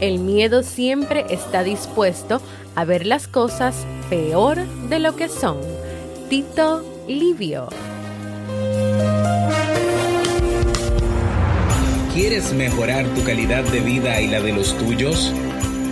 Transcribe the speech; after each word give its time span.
El 0.00 0.18
miedo 0.18 0.62
siempre 0.62 1.26
está 1.28 1.62
dispuesto 1.62 2.40
a 2.74 2.86
ver 2.86 3.04
las 3.04 3.28
cosas 3.28 3.86
peor 4.08 4.56
de 4.88 4.98
lo 4.98 5.14
que 5.14 5.28
son. 5.28 5.58
Tito 6.30 6.82
Livio. 7.06 7.68
¿Quieres 12.14 12.54
mejorar 12.54 13.04
tu 13.14 13.22
calidad 13.24 13.62
de 13.64 13.80
vida 13.80 14.22
y 14.22 14.28
la 14.28 14.40
de 14.40 14.54
los 14.54 14.76
tuyos? 14.78 15.34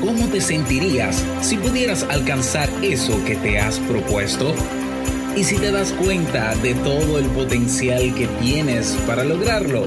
¿Cómo 0.00 0.26
te 0.28 0.40
sentirías 0.40 1.22
si 1.42 1.58
pudieras 1.58 2.04
alcanzar 2.04 2.70
eso 2.82 3.22
que 3.26 3.36
te 3.36 3.58
has 3.58 3.78
propuesto? 3.80 4.54
¿Y 5.36 5.44
si 5.44 5.56
te 5.58 5.70
das 5.70 5.92
cuenta 5.92 6.54
de 6.56 6.74
todo 6.74 7.18
el 7.18 7.26
potencial 7.26 8.14
que 8.14 8.26
tienes 8.40 8.96
para 9.06 9.22
lograrlo? 9.22 9.86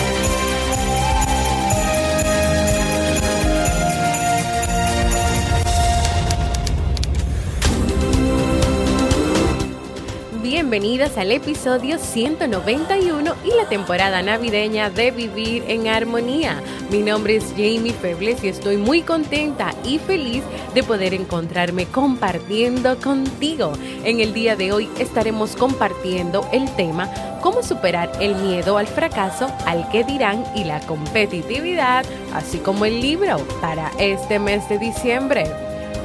Bienvenidas 10.71 11.17
al 11.17 11.33
episodio 11.33 11.97
191 11.97 13.35
y 13.43 13.57
la 13.57 13.67
temporada 13.67 14.21
navideña 14.21 14.89
de 14.89 15.11
Vivir 15.11 15.65
en 15.67 15.89
Armonía. 15.89 16.63
Mi 16.89 16.99
nombre 16.99 17.35
es 17.35 17.49
Jamie 17.49 17.91
Febles 17.91 18.41
y 18.41 18.47
estoy 18.47 18.77
muy 18.77 19.01
contenta 19.01 19.75
y 19.83 19.99
feliz 19.99 20.43
de 20.73 20.81
poder 20.81 21.13
encontrarme 21.13 21.87
compartiendo 21.87 22.97
contigo. 23.01 23.73
En 24.05 24.21
el 24.21 24.33
día 24.33 24.55
de 24.55 24.71
hoy 24.71 24.89
estaremos 24.97 25.57
compartiendo 25.57 26.47
el 26.53 26.73
tema 26.75 27.09
cómo 27.41 27.63
superar 27.63 28.09
el 28.21 28.35
miedo 28.35 28.77
al 28.77 28.87
fracaso, 28.87 29.51
al 29.65 29.89
que 29.89 30.05
dirán 30.05 30.45
y 30.55 30.63
la 30.63 30.79
competitividad, 30.87 32.05
así 32.33 32.59
como 32.59 32.85
el 32.85 33.01
libro 33.01 33.39
para 33.59 33.91
este 33.99 34.39
mes 34.39 34.69
de 34.69 34.79
diciembre. 34.79 35.43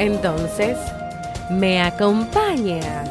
Entonces, 0.01 0.77
¿me 1.51 1.81
acompañas? 1.81 3.06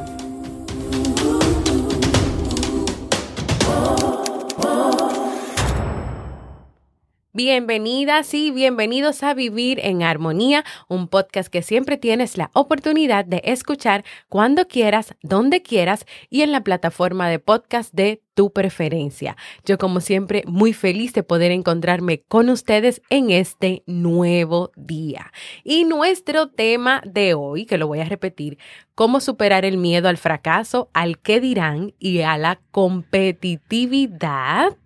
Bienvenidas 7.36 8.34
y 8.34 8.50
bienvenidos 8.50 9.22
a 9.22 9.34
Vivir 9.34 9.82
en 9.84 10.04
Armonía, 10.04 10.64
un 10.88 11.10
podcast 11.10 11.50
que 11.50 11.64
siempre 11.64 11.98
tienes 11.98 12.38
la 12.38 12.50
oportunidad 12.54 13.26
de 13.26 13.42
escuchar 13.44 14.06
cuando 14.30 14.70
quieras, 14.70 15.16
donde 15.22 15.62
quieras 15.62 16.06
y 16.30 16.44
en 16.44 16.54
la 16.54 16.64
plataforma 16.64 17.28
de 17.28 17.40
podcast 17.40 17.94
de 17.94 18.22
tu 18.36 18.54
preferencia. 18.54 19.36
Yo 19.66 19.78
como 19.78 20.00
siempre 20.00 20.44
muy 20.48 20.72
feliz 20.72 21.12
de 21.12 21.24
poder 21.24 21.52
encontrarme 21.52 22.24
con 22.30 22.50
ustedes 22.50 23.02
en 23.10 23.32
este 23.32 23.84
nuevo 23.86 24.72
día. 24.78 25.34
Y 25.66 25.84
nuestro 25.84 26.48
tema 26.48 27.02
de 27.06 27.34
hoy, 27.34 27.66
que 27.66 27.78
lo 27.78 27.88
voy 27.88 28.00
a 28.00 28.06
repetir, 28.06 28.60
cómo 28.94 29.20
superar 29.20 29.66
el 29.66 29.78
miedo 29.78 30.08
al 30.08 30.16
fracaso, 30.16 30.90
al 30.94 31.20
que 31.20 31.42
dirán 31.42 31.94
y 32.00 32.22
a 32.22 32.38
la 32.38 32.62
competitividad 32.72 34.78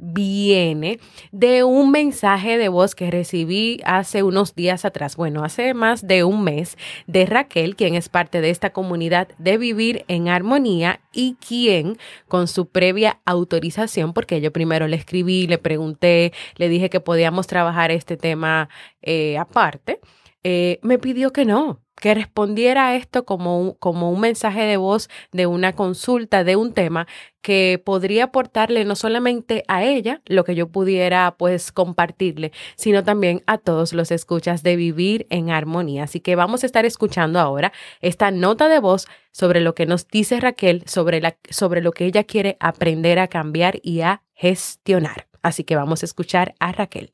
viene 0.00 0.98
de 1.30 1.62
un 1.62 1.90
mensaje 1.90 2.58
de 2.58 2.68
voz 2.68 2.94
que 2.94 3.10
recibí 3.10 3.80
hace 3.84 4.22
unos 4.22 4.54
días 4.54 4.84
atrás, 4.84 5.16
bueno, 5.16 5.44
hace 5.44 5.74
más 5.74 6.06
de 6.06 6.24
un 6.24 6.42
mes, 6.42 6.76
de 7.06 7.26
Raquel, 7.26 7.76
quien 7.76 7.94
es 7.94 8.08
parte 8.08 8.40
de 8.40 8.50
esta 8.50 8.70
comunidad 8.70 9.28
de 9.38 9.58
Vivir 9.58 10.04
en 10.08 10.28
Armonía 10.28 11.00
y 11.12 11.34
quien, 11.34 11.98
con 12.28 12.48
su 12.48 12.66
previa 12.66 13.20
autorización, 13.26 14.12
porque 14.12 14.40
yo 14.40 14.52
primero 14.52 14.88
le 14.88 14.96
escribí, 14.96 15.46
le 15.46 15.58
pregunté, 15.58 16.32
le 16.56 16.68
dije 16.68 16.90
que 16.90 17.00
podíamos 17.00 17.46
trabajar 17.46 17.90
este 17.90 18.16
tema 18.16 18.68
eh, 19.02 19.36
aparte, 19.38 20.00
eh, 20.42 20.78
me 20.82 20.98
pidió 20.98 21.32
que 21.32 21.44
no, 21.44 21.80
que 22.00 22.14
respondiera 22.14 22.88
a 22.88 22.96
esto 22.96 23.24
como 23.24 23.60
un, 23.60 23.74
como 23.74 24.10
un 24.10 24.20
mensaje 24.20 24.62
de 24.62 24.76
voz 24.76 25.08
de 25.32 25.46
una 25.46 25.74
consulta 25.74 26.44
de 26.44 26.56
un 26.56 26.72
tema 26.72 27.06
que 27.42 27.80
podría 27.84 28.24
aportarle 28.24 28.84
no 28.84 28.96
solamente 28.96 29.64
a 29.68 29.84
ella 29.84 30.20
lo 30.26 30.44
que 30.44 30.54
yo 30.54 30.68
pudiera 30.68 31.34
pues 31.38 31.72
compartirle, 31.72 32.52
sino 32.76 33.04
también 33.04 33.42
a 33.46 33.58
todos 33.58 33.92
los 33.92 34.10
escuchas 34.10 34.62
de 34.62 34.76
vivir 34.76 35.26
en 35.30 35.50
armonía. 35.50 36.04
Así 36.04 36.20
que 36.20 36.36
vamos 36.36 36.62
a 36.62 36.66
estar 36.66 36.84
escuchando 36.84 37.38
ahora 37.38 37.72
esta 38.00 38.30
nota 38.30 38.68
de 38.68 38.80
voz 38.80 39.06
sobre 39.32 39.60
lo 39.60 39.74
que 39.74 39.86
nos 39.86 40.08
dice 40.08 40.40
Raquel 40.40 40.82
sobre, 40.86 41.20
la, 41.20 41.36
sobre 41.48 41.80
lo 41.80 41.92
que 41.92 42.06
ella 42.06 42.24
quiere 42.24 42.56
aprender 42.60 43.18
a 43.18 43.28
cambiar 43.28 43.78
y 43.82 44.00
a 44.00 44.22
gestionar. 44.34 45.28
Así 45.42 45.64
que 45.64 45.76
vamos 45.76 46.02
a 46.02 46.06
escuchar 46.06 46.54
a 46.60 46.72
Raquel. 46.72 47.12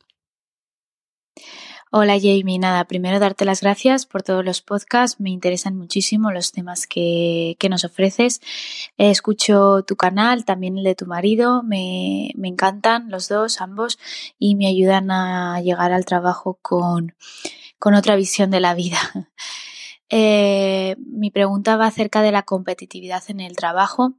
Hola 1.93 2.19
Jamie, 2.21 2.59
nada, 2.59 2.85
primero 2.87 3.21
darte 3.21 3.45
las 3.45 3.61
gracias 3.61 4.07
por 4.07 4.25
todos 4.25 4.45
los 4.45 4.61
podcasts, 4.61 5.21
me 5.21 5.31
interesan 5.31 5.77
muchísimo 5.77 6.33
los 6.33 6.51
temas 6.51 6.89
que, 6.89 7.55
que 7.61 7.69
nos 7.69 7.85
ofreces. 7.85 8.41
Escucho 8.99 9.85
tu 9.85 9.95
canal, 9.95 10.45
también 10.45 10.79
el 10.79 10.83
de 10.83 10.97
tu 10.97 11.07
marido, 11.07 11.63
me, 11.63 12.33
me 12.35 12.49
encantan 12.49 13.09
los 13.09 13.29
dos, 13.29 13.61
ambos, 13.61 14.01
y 14.37 14.57
me 14.57 14.67
ayudan 14.67 15.13
a 15.13 15.61
llegar 15.61 15.93
al 15.93 16.05
trabajo 16.05 16.59
con, 16.61 17.15
con 17.79 17.95
otra 17.95 18.17
visión 18.17 18.51
de 18.51 18.61
la 18.61 18.75
vida. 18.75 18.99
Eh, 20.09 20.95
mi 21.01 21.33
pregunta 21.33 21.77
va 21.77 21.89
acerca 21.89 22.23
de 22.23 22.31
la 22.31 22.45
competitividad 22.45 23.25
en 23.27 23.41
el 23.41 23.57
trabajo, 23.57 24.13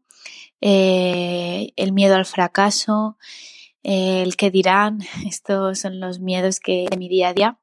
eh, 0.59 1.71
el 1.77 1.93
miedo 1.93 2.15
al 2.15 2.25
fracaso 2.25 3.17
el 3.87 4.35
que 4.35 4.51
dirán, 4.51 4.99
estos 5.25 5.79
son 5.79 5.99
los 5.99 6.19
miedos 6.19 6.59
que 6.59 6.87
de 6.91 6.97
mi 6.97 7.07
día 7.07 7.29
a 7.29 7.33
día. 7.33 7.59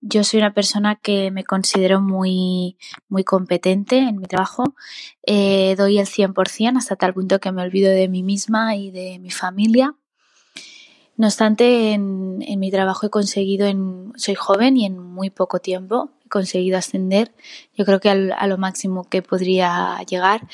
Yo 0.00 0.22
soy 0.22 0.40
una 0.40 0.52
persona 0.52 0.96
que 0.96 1.30
me 1.30 1.44
considero 1.44 2.00
muy, 2.00 2.76
muy 3.08 3.24
competente 3.24 3.98
en 3.98 4.18
mi 4.18 4.26
trabajo. 4.26 4.74
Eh, 5.22 5.76
doy 5.78 5.98
el 5.98 6.06
100% 6.06 6.76
hasta 6.76 6.96
tal 6.96 7.14
punto 7.14 7.40
que 7.40 7.52
me 7.52 7.62
olvido 7.62 7.90
de 7.90 8.08
mí 8.08 8.22
misma 8.22 8.76
y 8.76 8.90
de 8.90 9.18
mi 9.18 9.30
familia. 9.30 9.94
No 11.16 11.28
obstante, 11.28 11.92
en, 11.92 12.38
mi 12.58 12.70
trabajo 12.70 13.06
he 13.06 13.10
conseguido, 13.10 13.66
soy 14.16 14.34
joven 14.34 14.76
y 14.76 14.84
en 14.84 14.98
muy 14.98 15.30
poco 15.30 15.60
tiempo 15.60 16.10
he 16.26 16.28
conseguido 16.28 16.76
ascender. 16.76 17.32
Yo 17.74 17.84
creo 17.84 18.00
que 18.00 18.10
a 18.10 18.46
lo 18.46 18.58
máximo 18.58 19.08
que 19.08 19.22
podría 19.22 20.02
llegar. 20.08 20.48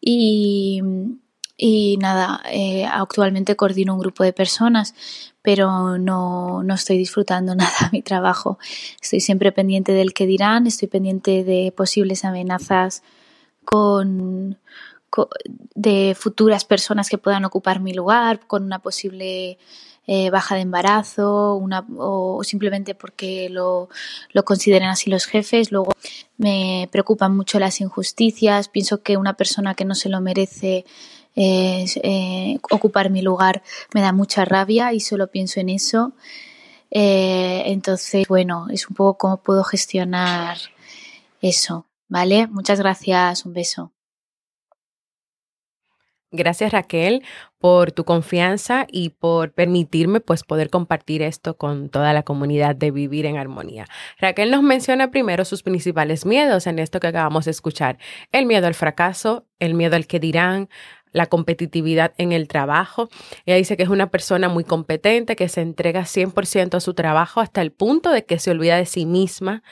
Y, 0.00 0.82
y 1.62 1.98
nada, 1.98 2.40
eh, 2.50 2.86
actualmente 2.86 3.54
coordino 3.54 3.92
un 3.92 4.00
grupo 4.00 4.24
de 4.24 4.32
personas, 4.32 4.94
pero 5.42 5.98
no, 5.98 6.62
no 6.62 6.74
estoy 6.74 6.96
disfrutando 6.96 7.54
nada 7.54 7.90
mi 7.92 8.00
trabajo. 8.00 8.58
Estoy 9.00 9.20
siempre 9.20 9.52
pendiente 9.52 9.92
del 9.92 10.14
que 10.14 10.26
dirán, 10.26 10.66
estoy 10.66 10.88
pendiente 10.88 11.44
de 11.44 11.70
posibles 11.76 12.24
amenazas 12.24 13.02
con, 13.66 14.58
de 15.74 16.16
futuras 16.18 16.64
personas 16.64 17.10
que 17.10 17.18
puedan 17.18 17.44
ocupar 17.44 17.80
mi 17.80 17.92
lugar, 17.92 18.40
con 18.46 18.64
una 18.64 18.78
posible 18.78 19.58
eh, 20.06 20.30
baja 20.30 20.54
de 20.54 20.62
embarazo 20.62 21.56
una, 21.56 21.84
o 21.98 22.42
simplemente 22.42 22.94
porque 22.94 23.50
lo, 23.50 23.90
lo 24.32 24.44
consideren 24.46 24.88
así 24.88 25.10
los 25.10 25.26
jefes. 25.26 25.72
Luego 25.72 25.92
me 26.38 26.88
preocupan 26.90 27.36
mucho 27.36 27.58
las 27.58 27.82
injusticias, 27.82 28.70
pienso 28.70 29.02
que 29.02 29.18
una 29.18 29.34
persona 29.34 29.74
que 29.74 29.84
no 29.84 29.94
se 29.94 30.08
lo 30.08 30.22
merece 30.22 30.86
eh, 31.36 32.58
ocupar 32.70 33.10
mi 33.10 33.22
lugar 33.22 33.62
me 33.94 34.00
da 34.00 34.12
mucha 34.12 34.44
rabia 34.44 34.92
y 34.92 35.00
solo 35.00 35.30
pienso 35.30 35.60
en 35.60 35.68
eso. 35.68 36.12
Eh, 36.90 37.62
entonces, 37.66 38.26
bueno, 38.28 38.66
es 38.70 38.88
un 38.88 38.96
poco 38.96 39.18
cómo 39.18 39.36
puedo 39.42 39.64
gestionar 39.64 40.58
eso, 41.40 41.86
¿vale? 42.08 42.46
Muchas 42.48 42.80
gracias, 42.80 43.46
un 43.46 43.52
beso. 43.52 43.92
Gracias 46.32 46.70
Raquel 46.70 47.24
por 47.58 47.90
tu 47.90 48.04
confianza 48.04 48.86
y 48.88 49.10
por 49.10 49.52
permitirme 49.52 50.20
pues 50.20 50.44
poder 50.44 50.70
compartir 50.70 51.22
esto 51.22 51.56
con 51.56 51.88
toda 51.88 52.12
la 52.12 52.22
comunidad 52.22 52.76
de 52.76 52.92
Vivir 52.92 53.26
en 53.26 53.36
Armonía. 53.36 53.86
Raquel 54.16 54.52
nos 54.52 54.62
menciona 54.62 55.10
primero 55.10 55.44
sus 55.44 55.64
principales 55.64 56.24
miedos 56.24 56.68
en 56.68 56.78
esto 56.78 57.00
que 57.00 57.08
acabamos 57.08 57.46
de 57.46 57.50
escuchar. 57.50 57.98
El 58.30 58.46
miedo 58.46 58.68
al 58.68 58.74
fracaso, 58.74 59.44
el 59.58 59.74
miedo 59.74 59.96
al 59.96 60.06
que 60.06 60.20
dirán, 60.20 60.68
la 61.12 61.26
competitividad 61.26 62.12
en 62.18 62.32
el 62.32 62.48
trabajo. 62.48 63.08
Ella 63.46 63.56
dice 63.56 63.76
que 63.76 63.82
es 63.82 63.88
una 63.88 64.10
persona 64.10 64.48
muy 64.48 64.64
competente, 64.64 65.36
que 65.36 65.48
se 65.48 65.60
entrega 65.60 66.02
100% 66.02 66.76
a 66.76 66.80
su 66.80 66.94
trabajo 66.94 67.40
hasta 67.40 67.62
el 67.62 67.72
punto 67.72 68.10
de 68.10 68.24
que 68.24 68.38
se 68.38 68.50
olvida 68.50 68.76
de 68.76 68.86
sí 68.86 69.06
misma, 69.06 69.62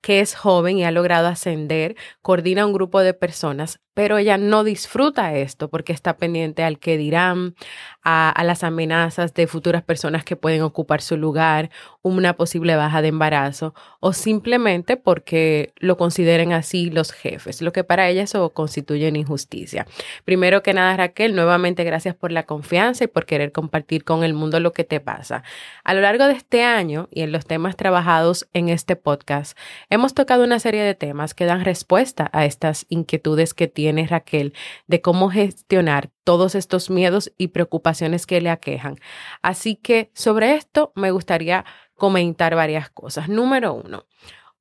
que 0.00 0.20
es 0.20 0.34
joven 0.34 0.78
y 0.78 0.84
ha 0.84 0.90
logrado 0.90 1.28
ascender, 1.28 1.96
coordina 2.22 2.66
un 2.66 2.72
grupo 2.72 3.00
de 3.00 3.14
personas, 3.14 3.80
pero 3.94 4.16
ella 4.16 4.38
no 4.38 4.62
disfruta 4.62 5.34
esto 5.34 5.68
porque 5.70 5.92
está 5.92 6.16
pendiente 6.18 6.62
al 6.62 6.78
que 6.78 6.96
dirán, 6.96 7.56
a, 8.04 8.42
las 8.44 8.62
amenazas 8.62 9.34
de 9.34 9.46
futuras 9.46 9.82
personas 9.82 10.24
que 10.24 10.36
pueden 10.36 10.62
ocupar 10.62 11.02
su 11.02 11.16
lugar, 11.16 11.70
una 12.00 12.36
posible 12.36 12.76
baja 12.76 13.02
de 13.02 13.08
embarazo 13.08 13.74
o 14.00 14.12
simplemente 14.12 14.96
porque 14.96 15.72
lo 15.76 15.96
consideren 15.96 16.52
así 16.52 16.90
los 16.90 17.12
jefes, 17.12 17.60
lo 17.60 17.72
que 17.72 17.84
para 17.84 18.08
ella 18.08 18.22
eso 18.22 18.50
constituye 18.50 19.08
una 19.08 19.18
injusticia. 19.18 19.84
Primero 20.24 20.62
que 20.62 20.72
nada, 20.74 20.96
Raquel, 20.96 21.34
nuevamente 21.34 21.84
gracias 21.84 22.14
por 22.14 22.32
la 22.32 22.44
confianza 22.44 23.04
y 23.04 23.08
por 23.08 23.26
querer 23.26 23.52
compartir 23.52 24.04
con 24.04 24.24
el 24.24 24.32
mundo 24.32 24.60
lo 24.60 24.72
que 24.72 24.84
te 24.84 25.00
pasa. 25.00 25.42
A 25.84 25.92
lo 25.92 26.00
largo 26.00 26.26
de 26.26 26.34
este 26.34 26.62
año 26.62 27.08
y 27.10 27.22
en 27.22 27.32
los 27.32 27.46
temas 27.46 27.76
trabajados 27.76 28.48
en 28.54 28.68
este 28.68 28.96
podcast, 28.96 29.58
hemos 29.90 30.14
tocado 30.14 30.44
una 30.44 30.58
serie 30.58 30.82
de 30.82 30.94
temas 30.94 31.34
que 31.34 31.44
dan 31.44 31.64
respuesta 31.64 32.30
a 32.32 32.44
estas 32.44 32.86
inquietudes 32.88 33.54
que 33.54 33.68
tiene 33.68 34.06
Raquel 34.06 34.54
de 34.86 35.00
cómo 35.00 35.30
gestionar 35.30 36.10
todos 36.24 36.54
estos 36.54 36.90
miedos 36.90 37.32
y 37.38 37.48
preocupaciones 37.48 38.26
que 38.26 38.40
le 38.40 38.50
aquejan. 38.50 38.96
Así 39.42 39.76
que 39.76 40.10
sobre 40.14 40.54
esto 40.54 40.92
me 40.94 41.10
gustaría 41.10 41.64
comentar 41.94 42.54
varias 42.54 42.90
cosas. 42.90 43.28
Número 43.28 43.74
uno, 43.74 44.06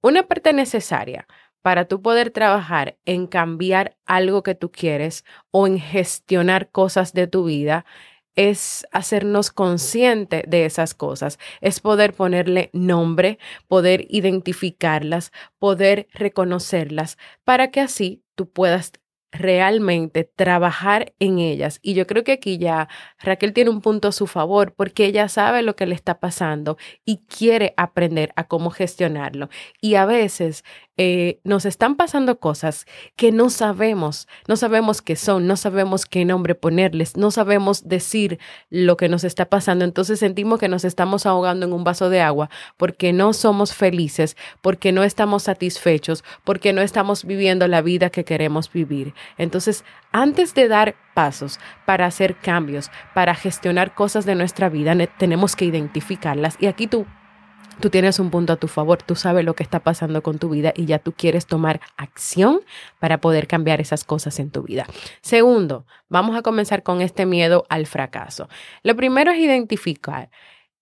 una 0.02 0.24
parte 0.24 0.54
necesaria 0.54 1.28
para 1.62 1.86
tú 1.86 2.02
poder 2.02 2.32
trabajar 2.32 2.98
en 3.06 3.28
cambiar 3.28 3.98
algo 4.06 4.42
que 4.42 4.56
tú 4.56 4.72
quieres 4.72 5.26
o 5.52 5.68
en 5.68 5.80
gestionar 5.80 6.70
cosas 6.72 7.14
de 7.14 7.28
tu 7.28 7.44
vida 7.44 7.86
es 8.38 8.86
hacernos 8.92 9.52
consciente 9.52 10.44
de 10.48 10.66
esas 10.66 10.94
cosas, 10.94 11.40
es 11.60 11.82
poder 11.82 12.14
ponerle 12.14 12.70
nombre, 12.72 13.40
poder 13.68 14.06
identificarlas, 14.10 15.34
poder 15.60 16.08
reconocerlas, 16.14 17.18
para 17.44 17.72
que 17.72 17.82
así 17.82 18.24
tú 18.36 18.50
puedas 18.50 18.94
realmente 19.32 20.24
trabajar 20.24 21.14
en 21.20 21.40
ellas. 21.40 21.80
Y 21.82 21.94
yo 21.96 22.08
creo 22.08 22.24
que 22.24 22.34
aquí 22.34 22.58
ya 22.58 22.88
Raquel 23.20 23.54
tiene 23.54 23.70
un 23.72 23.82
punto 23.82 24.08
a 24.08 24.12
su 24.12 24.28
favor 24.28 24.74
porque 24.74 25.06
ella 25.06 25.28
sabe 25.30 25.64
lo 25.64 25.76
que 25.76 25.86
le 25.86 25.96
está 25.96 26.20
pasando 26.20 26.78
y 27.06 27.26
quiere 27.26 27.74
aprender 27.78 28.32
a 28.36 28.48
cómo 28.48 28.70
gestionarlo. 28.70 29.50
Y 29.82 29.96
a 29.96 30.06
veces 30.06 30.64
eh, 30.98 31.40
nos 31.44 31.66
están 31.66 31.96
pasando 31.96 32.40
cosas 32.40 32.88
que 33.16 33.32
no 33.32 33.50
sabemos, 33.50 34.28
no 34.48 34.56
sabemos 34.56 35.02
qué 35.02 35.16
son, 35.16 35.46
no 35.46 35.56
sabemos 35.56 36.06
qué 36.06 36.26
nombre 36.26 36.56
ponerles, 36.56 37.16
no 37.18 37.30
sabemos 37.30 37.88
decir 37.88 38.40
lo 38.72 38.98
que 38.98 39.08
nos 39.08 39.24
está 39.24 39.46
pasando. 39.46 39.86
Entonces 39.86 40.20
sentimos 40.20 40.60
que 40.60 40.68
nos 40.68 40.84
estamos 40.86 41.26
ahogando 41.26 41.68
en 41.68 41.74
un 41.74 41.84
vaso 41.84 42.10
de 42.10 42.22
agua 42.22 42.50
porque 42.78 43.14
no 43.14 43.34
somos 43.34 43.76
felices, 43.76 44.36
porque 44.62 44.92
no 44.92 45.04
estamos 45.04 45.44
satisfechos, 45.44 46.24
porque 46.44 46.74
no 46.74 46.82
estamos 46.82 47.26
viviendo 47.26 47.68
la 47.68 47.82
vida 47.82 48.10
que 48.10 48.26
queremos 48.26 48.72
vivir. 48.72 49.14
Entonces, 49.38 49.84
antes 50.12 50.56
de 50.56 50.68
dar 50.68 50.96
pasos 51.14 51.60
para 51.86 52.06
hacer 52.06 52.38
cambios, 52.38 52.90
para 53.14 53.36
gestionar 53.36 53.94
cosas 53.94 54.26
de 54.26 54.36
nuestra 54.36 54.70
vida, 54.70 54.96
tenemos 55.18 55.56
que 55.56 55.66
identificarlas. 55.66 56.56
Y 56.60 56.68
aquí 56.68 56.88
tú 56.88 57.06
tú 57.80 57.90
tienes 57.90 58.20
un 58.20 58.30
punto 58.30 58.54
a 58.54 58.58
tu 58.58 58.68
favor, 58.68 59.02
tú 59.02 59.16
sabes 59.16 59.46
lo 59.46 59.56
que 59.56 59.64
está 59.64 59.80
pasando 59.80 60.22
con 60.24 60.40
tu 60.40 60.50
vida 60.50 60.74
y 60.76 60.86
ya 60.86 61.00
tú 61.00 61.14
quieres 61.14 61.46
tomar 61.46 61.80
acción 61.98 62.62
para 63.00 63.20
poder 63.20 63.48
cambiar 63.48 63.82
esas 63.82 64.04
cosas 64.04 64.40
en 64.40 64.52
tu 64.52 64.64
vida. 64.64 64.88
Segundo, 65.22 65.86
vamos 66.10 66.36
a 66.36 66.42
comenzar 66.42 66.84
con 66.84 67.02
este 67.02 67.26
miedo 67.26 67.66
al 67.70 67.86
fracaso. 67.86 68.50
Lo 68.84 68.96
primero 68.96 69.32
es 69.32 69.40
identificar 69.40 70.30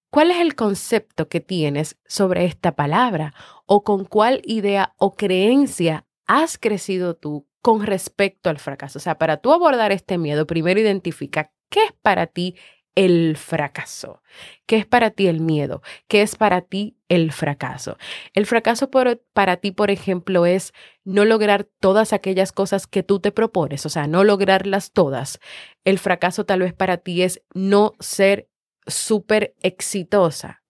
cuál 0.09 0.31
es 0.31 0.37
el 0.37 0.55
concepto 0.55 1.27
que 1.27 1.41
tienes 1.41 1.97
sobre 2.05 2.45
esta 2.45 2.75
palabra 2.75 3.33
o 3.65 3.83
con 3.83 4.05
cuál 4.05 4.41
idea 4.45 4.93
o 4.97 5.15
creencia 5.15 6.05
has 6.25 6.57
crecido 6.57 7.15
tú 7.15 7.47
con 7.61 7.85
respecto 7.85 8.49
al 8.49 8.59
fracaso. 8.59 8.99
O 8.99 9.01
sea, 9.01 9.17
para 9.17 9.37
tú 9.37 9.51
abordar 9.51 9.91
este 9.91 10.17
miedo, 10.17 10.45
primero 10.45 10.79
identifica 10.79 11.51
qué 11.69 11.83
es 11.85 11.91
para 12.01 12.27
ti 12.27 12.55
el 12.95 13.37
fracaso? 13.37 14.21
¿Qué 14.65 14.77
es 14.77 14.85
para 14.85 15.11
ti 15.11 15.27
el 15.27 15.41
miedo? 15.41 15.81
¿Qué 16.07 16.21
es 16.21 16.35
para 16.35 16.61
ti 16.61 16.97
el 17.09 17.31
fracaso? 17.31 17.97
El 18.33 18.45
fracaso 18.45 18.89
para 18.89 19.57
ti, 19.57 19.71
por 19.71 19.91
ejemplo, 19.91 20.45
es 20.45 20.73
no 21.03 21.25
lograr 21.25 21.67
todas 21.79 22.13
aquellas 22.13 22.51
cosas 22.51 22.87
que 22.87 23.03
tú 23.03 23.19
te 23.19 23.31
propones, 23.31 23.85
o 23.85 23.89
sea, 23.89 24.07
no 24.07 24.23
lograrlas 24.23 24.91
todas. 24.91 25.39
El 25.83 25.99
fracaso 25.99 26.45
tal 26.45 26.61
vez 26.61 26.73
para 26.73 26.97
ti 26.97 27.21
es 27.21 27.41
no 27.53 27.93
ser 27.99 28.49
súper 28.87 29.55
exitosa. 29.61 30.64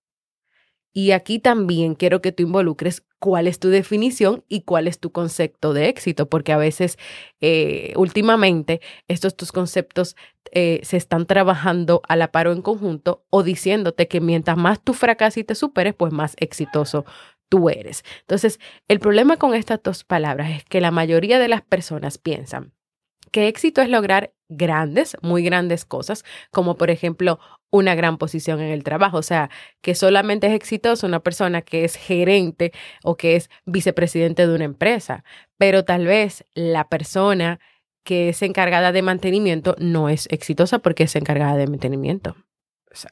Y 0.98 1.12
aquí 1.12 1.40
también 1.40 1.94
quiero 1.94 2.22
que 2.22 2.32
tú 2.32 2.44
involucres 2.44 3.04
cuál 3.20 3.48
es 3.48 3.60
tu 3.60 3.68
definición 3.68 4.46
y 4.48 4.62
cuál 4.62 4.88
es 4.88 4.98
tu 4.98 5.12
concepto 5.12 5.74
de 5.74 5.90
éxito, 5.90 6.30
porque 6.30 6.54
a 6.54 6.58
veces, 6.58 6.98
eh, 7.42 7.92
últimamente, 7.98 8.80
estos 9.10 9.36
tus 9.36 9.52
conceptos 9.52 10.16
eh, 10.54 10.80
se 10.84 10.96
están 10.96 11.26
trabajando 11.26 12.02
a 12.08 12.16
la 12.16 12.32
par 12.32 12.48
en 12.48 12.62
conjunto 12.62 13.26
o 13.30 13.44
diciéndote 13.44 14.08
que 14.08 14.22
mientras 14.22 14.56
más 14.56 14.82
tú 14.82 14.94
fracasas 14.94 15.40
y 15.40 15.44
te 15.44 15.56
superes, 15.56 15.96
pues 15.96 16.14
más 16.14 16.34
exitoso 16.40 17.04
tú 17.50 17.70
eres. 17.70 18.06
Entonces, 18.22 18.62
el 18.88 19.00
problema 19.02 19.36
con 19.36 19.54
estas 19.54 19.84
dos 19.84 20.06
palabras 20.06 20.52
es 20.52 20.64
que 20.64 20.80
la 20.80 20.92
mayoría 20.92 21.40
de 21.40 21.50
las 21.50 21.62
personas 21.62 22.18
piensan 22.18 22.72
que 23.36 23.50
éxito 23.50 23.82
es 23.82 23.90
lograr 23.90 24.32
grandes, 24.48 25.18
muy 25.22 25.44
grandes 25.44 25.84
cosas, 25.84 26.24
como 26.52 26.78
por 26.78 26.90
ejemplo 26.90 27.38
una 27.70 27.94
gran 27.94 28.18
posición 28.18 28.62
en 28.62 28.72
el 28.72 28.86
trabajo. 28.86 29.18
O 29.18 29.24
sea, 29.24 29.50
que 29.82 29.94
solamente 29.94 30.48
es 30.48 30.54
exitoso 30.54 31.06
una 31.06 31.20
persona 31.20 31.62
que 31.62 31.84
es 31.84 31.98
gerente 31.98 32.72
o 33.04 33.18
que 33.18 33.36
es 33.36 33.50
vicepresidente 33.66 34.48
de 34.48 34.56
una 34.56 34.64
empresa, 34.64 35.26
pero 35.58 35.84
tal 35.84 36.06
vez 36.06 36.46
la 36.54 36.88
persona 36.88 37.60
que 38.06 38.30
es 38.30 38.42
encargada 38.42 38.94
de 38.94 39.02
mantenimiento 39.02 39.76
no 39.80 40.08
es 40.08 40.28
exitosa 40.32 40.80
porque 40.80 41.04
es 41.04 41.16
encargada 41.18 41.58
de 41.58 41.68
mantenimiento. 41.68 42.38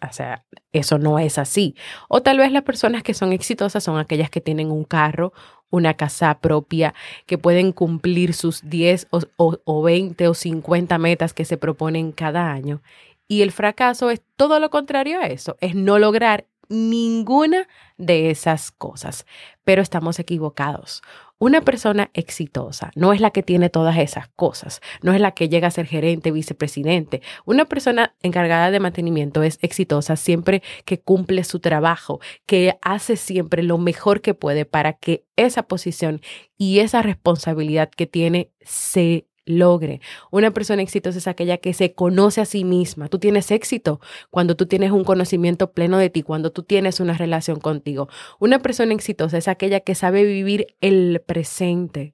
O 0.07 0.13
sea, 0.13 0.45
eso 0.71 0.97
no 0.97 1.19
es 1.19 1.37
así. 1.37 1.75
O 2.09 2.21
tal 2.21 2.37
vez 2.37 2.51
las 2.51 2.63
personas 2.63 3.03
que 3.03 3.13
son 3.13 3.33
exitosas 3.33 3.83
son 3.83 3.97
aquellas 3.97 4.29
que 4.29 4.41
tienen 4.41 4.71
un 4.71 4.83
carro, 4.83 5.33
una 5.69 5.95
casa 5.95 6.39
propia, 6.39 6.93
que 7.25 7.37
pueden 7.37 7.71
cumplir 7.71 8.33
sus 8.33 8.67
10 8.69 9.07
o, 9.09 9.21
o, 9.65 9.81
20 9.81 10.27
o 10.27 10.33
50 10.33 10.97
metas 10.99 11.33
que 11.33 11.45
se 11.45 11.57
proponen 11.57 12.11
cada 12.11 12.51
año. 12.51 12.81
Y 13.27 13.41
el 13.41 13.51
fracaso 13.51 14.09
es 14.09 14.21
todo 14.35 14.59
lo 14.59 14.69
contrario 14.69 15.19
a 15.19 15.27
eso, 15.27 15.57
es 15.61 15.75
no 15.75 15.97
lograr 15.97 16.45
ninguna 16.69 17.67
de 17.97 18.29
esas 18.29 18.71
cosas. 18.71 19.25
Pero 19.63 19.81
estamos 19.81 20.19
equivocados. 20.19 21.01
Una 21.43 21.59
persona 21.59 22.09
exitosa 22.13 22.93
no 22.95 23.11
es 23.11 23.19
la 23.19 23.31
que 23.31 23.43
tiene 23.43 23.69
todas 23.69 23.97
esas 23.97 24.29
cosas, 24.29 24.79
no 25.01 25.11
es 25.11 25.19
la 25.19 25.31
que 25.31 25.49
llega 25.49 25.67
a 25.67 25.71
ser 25.71 25.87
gerente, 25.87 26.31
vicepresidente. 26.31 27.21
Una 27.43 27.65
persona 27.65 28.15
encargada 28.21 28.71
de 28.71 28.79
mantenimiento 28.79 29.43
es 29.43 29.59
exitosa 29.61 30.15
siempre 30.15 30.63
que 30.85 31.01
cumple 31.01 31.43
su 31.43 31.59
trabajo, 31.59 32.21
que 32.45 32.77
hace 32.81 33.17
siempre 33.17 33.61
lo 33.61 33.77
mejor 33.77 34.21
que 34.21 34.33
puede 34.33 34.63
para 34.63 34.93
que 34.93 35.25
esa 35.35 35.63
posición 35.63 36.21
y 36.57 36.79
esa 36.79 37.01
responsabilidad 37.01 37.89
que 37.89 38.07
tiene 38.07 38.49
se 38.61 39.27
logre. 39.45 40.01
Una 40.31 40.51
persona 40.51 40.81
exitosa 40.81 41.17
es 41.17 41.27
aquella 41.27 41.57
que 41.57 41.73
se 41.73 41.93
conoce 41.93 42.41
a 42.41 42.45
sí 42.45 42.63
misma. 42.63 43.09
Tú 43.09 43.19
tienes 43.19 43.51
éxito 43.51 43.99
cuando 44.29 44.55
tú 44.55 44.65
tienes 44.65 44.91
un 44.91 45.03
conocimiento 45.03 45.71
pleno 45.71 45.97
de 45.97 46.09
ti, 46.09 46.23
cuando 46.23 46.51
tú 46.51 46.63
tienes 46.63 46.99
una 46.99 47.13
relación 47.13 47.59
contigo. 47.59 48.07
Una 48.39 48.59
persona 48.59 48.93
exitosa 48.93 49.37
es 49.37 49.47
aquella 49.47 49.79
que 49.81 49.95
sabe 49.95 50.23
vivir 50.23 50.75
el 50.81 51.21
presente. 51.25 52.13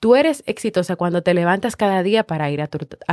Tú 0.00 0.16
eres 0.16 0.42
exitosa 0.46 0.96
cuando 0.96 1.22
te 1.22 1.34
levantas 1.34 1.76
cada 1.76 2.02
día 2.02 2.24
para 2.24 2.50
ir 2.50 2.60
a 2.60 2.68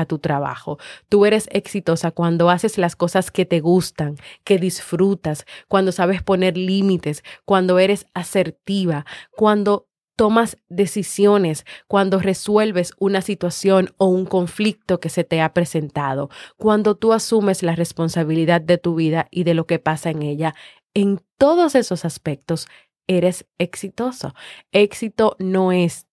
tu, 0.06 0.20
trabajo. 0.20 0.78
Tú 1.10 1.26
eres 1.26 1.48
exitosa 1.52 2.12
cuando 2.12 2.50
haces 2.50 2.78
las 2.78 2.96
cosas 2.96 3.32
que 3.32 3.46
te 3.46 3.60
gustan, 3.62 4.18
que 4.44 4.58
disfrutas, 4.58 5.46
cuando 5.68 5.92
sabes 5.92 6.22
poner 6.22 6.58
límites, 6.58 7.24
cuando 7.46 7.80
eres 7.80 8.08
asertiva, 8.14 9.06
cuando 9.36 9.88
tomas 10.16 10.58
decisiones 10.70 11.66
cuando 11.88 12.20
resuelves 12.20 12.94
una 13.00 13.22
situación 13.22 13.94
o 13.98 14.08
un 14.08 14.26
conflicto 14.26 15.00
que 15.00 15.10
se 15.10 15.24
te 15.24 15.42
ha 15.42 15.54
presentado, 15.54 16.30
cuando 16.58 16.96
tú 16.96 17.14
asumes 17.14 17.64
la 17.64 17.76
responsabilidad 17.76 18.62
de 18.62 18.78
tu 18.78 18.96
vida 18.96 19.28
y 19.32 19.44
de 19.44 19.54
lo 19.54 19.66
que 19.66 19.80
pasa 19.80 20.10
en 20.10 20.22
ella. 20.22 20.54
En 20.94 21.22
todos 21.38 21.76
esos 21.76 22.06
aspectos 22.06 22.68
eres 23.08 23.46
exitoso. 23.58 24.34
Éxito 24.72 25.36
no 25.40 25.72
es 25.72 26.08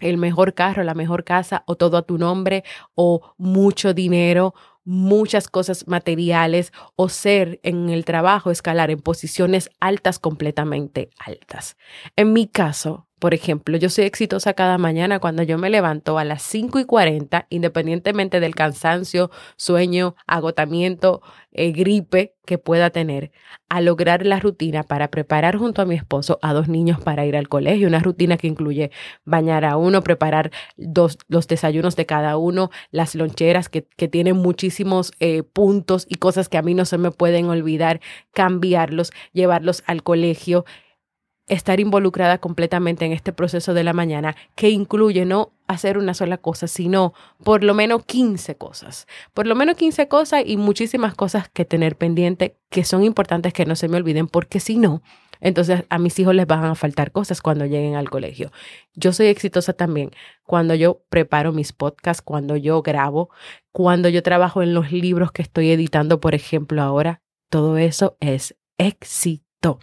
el 0.00 0.16
mejor 0.18 0.54
carro, 0.54 0.82
la 0.82 0.94
mejor 0.94 1.24
casa 1.24 1.62
o 1.66 1.76
todo 1.76 1.96
a 1.96 2.02
tu 2.02 2.18
nombre 2.18 2.64
o 2.94 3.34
mucho 3.36 3.94
dinero, 3.94 4.54
muchas 4.84 5.48
cosas 5.48 5.86
materiales 5.86 6.72
o 6.96 7.08
ser 7.08 7.60
en 7.62 7.88
el 7.88 8.04
trabajo, 8.04 8.50
escalar 8.50 8.90
en 8.90 9.00
posiciones 9.00 9.70
altas, 9.80 10.18
completamente 10.18 11.10
altas. 11.18 11.76
En 12.16 12.32
mi 12.32 12.48
caso, 12.48 13.06
por 13.22 13.34
ejemplo, 13.34 13.76
yo 13.76 13.88
soy 13.88 14.06
exitosa 14.06 14.52
cada 14.52 14.78
mañana 14.78 15.20
cuando 15.20 15.44
yo 15.44 15.56
me 15.56 15.70
levanto 15.70 16.18
a 16.18 16.24
las 16.24 16.42
5 16.42 16.80
y 16.80 16.84
40, 16.84 17.46
independientemente 17.50 18.40
del 18.40 18.56
cansancio, 18.56 19.30
sueño, 19.54 20.16
agotamiento, 20.26 21.22
eh, 21.52 21.70
gripe 21.70 22.34
que 22.44 22.58
pueda 22.58 22.90
tener, 22.90 23.30
a 23.68 23.80
lograr 23.80 24.26
la 24.26 24.40
rutina 24.40 24.82
para 24.82 25.08
preparar 25.12 25.56
junto 25.56 25.80
a 25.80 25.84
mi 25.84 25.94
esposo 25.94 26.40
a 26.42 26.52
dos 26.52 26.66
niños 26.66 27.00
para 27.00 27.24
ir 27.24 27.36
al 27.36 27.48
colegio. 27.48 27.86
Una 27.86 28.00
rutina 28.00 28.36
que 28.36 28.48
incluye 28.48 28.90
bañar 29.24 29.64
a 29.64 29.76
uno, 29.76 30.02
preparar 30.02 30.50
dos, 30.76 31.16
los 31.28 31.46
desayunos 31.46 31.94
de 31.94 32.06
cada 32.06 32.36
uno, 32.36 32.72
las 32.90 33.14
loncheras 33.14 33.68
que, 33.68 33.82
tienen 34.08 34.36
muchísimos 34.36 35.12
eh, 35.20 35.44
puntos 35.44 36.06
y 36.08 36.16
cosas 36.16 36.48
que 36.48 36.58
a 36.58 36.62
mí 36.62 36.74
no 36.74 36.86
se 36.86 36.98
me 36.98 37.12
pueden 37.12 37.46
olvidar, 37.50 38.00
cambiarlos, 38.32 39.12
llevarlos 39.32 39.84
al 39.86 40.02
colegio 40.02 40.64
estar 41.48 41.80
involucrada 41.80 42.38
completamente 42.38 43.04
en 43.04 43.12
este 43.12 43.32
proceso 43.32 43.74
de 43.74 43.84
la 43.84 43.92
mañana, 43.92 44.36
que 44.54 44.70
incluye 44.70 45.24
no 45.24 45.52
hacer 45.66 45.98
una 45.98 46.14
sola 46.14 46.38
cosa, 46.38 46.66
sino 46.66 47.14
por 47.42 47.64
lo 47.64 47.74
menos 47.74 48.04
15 48.04 48.56
cosas. 48.56 49.06
Por 49.34 49.46
lo 49.46 49.54
menos 49.54 49.76
15 49.76 50.08
cosas 50.08 50.42
y 50.46 50.56
muchísimas 50.56 51.14
cosas 51.14 51.48
que 51.48 51.64
tener 51.64 51.96
pendiente 51.96 52.56
que 52.70 52.84
son 52.84 53.04
importantes 53.04 53.52
que 53.52 53.66
no 53.66 53.76
se 53.76 53.88
me 53.88 53.96
olviden, 53.96 54.28
porque 54.28 54.60
si 54.60 54.76
no, 54.76 55.02
entonces 55.40 55.84
a 55.88 55.98
mis 55.98 56.18
hijos 56.18 56.34
les 56.34 56.46
van 56.46 56.64
a 56.64 56.74
faltar 56.74 57.10
cosas 57.10 57.42
cuando 57.42 57.66
lleguen 57.66 57.96
al 57.96 58.08
colegio. 58.08 58.52
Yo 58.94 59.12
soy 59.12 59.26
exitosa 59.26 59.72
también 59.72 60.12
cuando 60.44 60.74
yo 60.74 61.02
preparo 61.08 61.52
mis 61.52 61.72
podcasts, 61.72 62.22
cuando 62.22 62.56
yo 62.56 62.82
grabo, 62.82 63.30
cuando 63.72 64.08
yo 64.08 64.22
trabajo 64.22 64.62
en 64.62 64.72
los 64.72 64.92
libros 64.92 65.32
que 65.32 65.42
estoy 65.42 65.70
editando, 65.70 66.20
por 66.20 66.34
ejemplo, 66.34 66.80
ahora. 66.80 67.20
Todo 67.50 67.76
eso 67.76 68.16
es 68.20 68.56
éxito. 68.78 69.80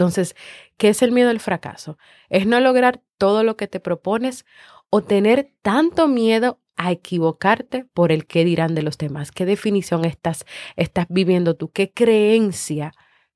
Entonces, 0.00 0.34
¿qué 0.78 0.88
es 0.88 1.02
el 1.02 1.12
miedo 1.12 1.28
al 1.28 1.40
fracaso? 1.40 1.98
Es 2.30 2.46
no 2.46 2.58
lograr 2.58 3.02
todo 3.18 3.44
lo 3.44 3.58
que 3.58 3.68
te 3.68 3.80
propones 3.80 4.46
o 4.88 5.02
tener 5.02 5.52
tanto 5.60 6.08
miedo 6.08 6.58
a 6.78 6.90
equivocarte 6.90 7.84
por 7.84 8.10
el 8.10 8.26
qué 8.26 8.46
dirán 8.46 8.74
de 8.74 8.82
los 8.82 8.96
demás. 8.96 9.30
¿Qué 9.30 9.44
definición 9.44 10.06
estás, 10.06 10.46
estás 10.76 11.04
viviendo 11.10 11.54
tú? 11.54 11.70
¿Qué 11.70 11.92
creencia 11.92 12.92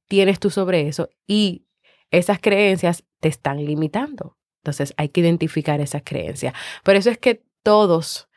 tienes 0.09 0.40
tú 0.40 0.49
sobre 0.49 0.88
eso? 0.88 1.11
Y 1.26 1.66
esas 2.11 2.38
creencias 2.40 3.04
te 3.21 3.28
están 3.28 3.62
limitando. 3.62 4.38
Entonces 4.62 4.94
hay 4.97 5.11
que 5.11 5.21
identificar 5.21 5.83
esas 5.83 6.00
creencias. 6.02 6.54
Por 6.83 6.97
eso 6.97 7.11
es 7.11 7.18
que 7.18 7.44
todos 7.62 8.30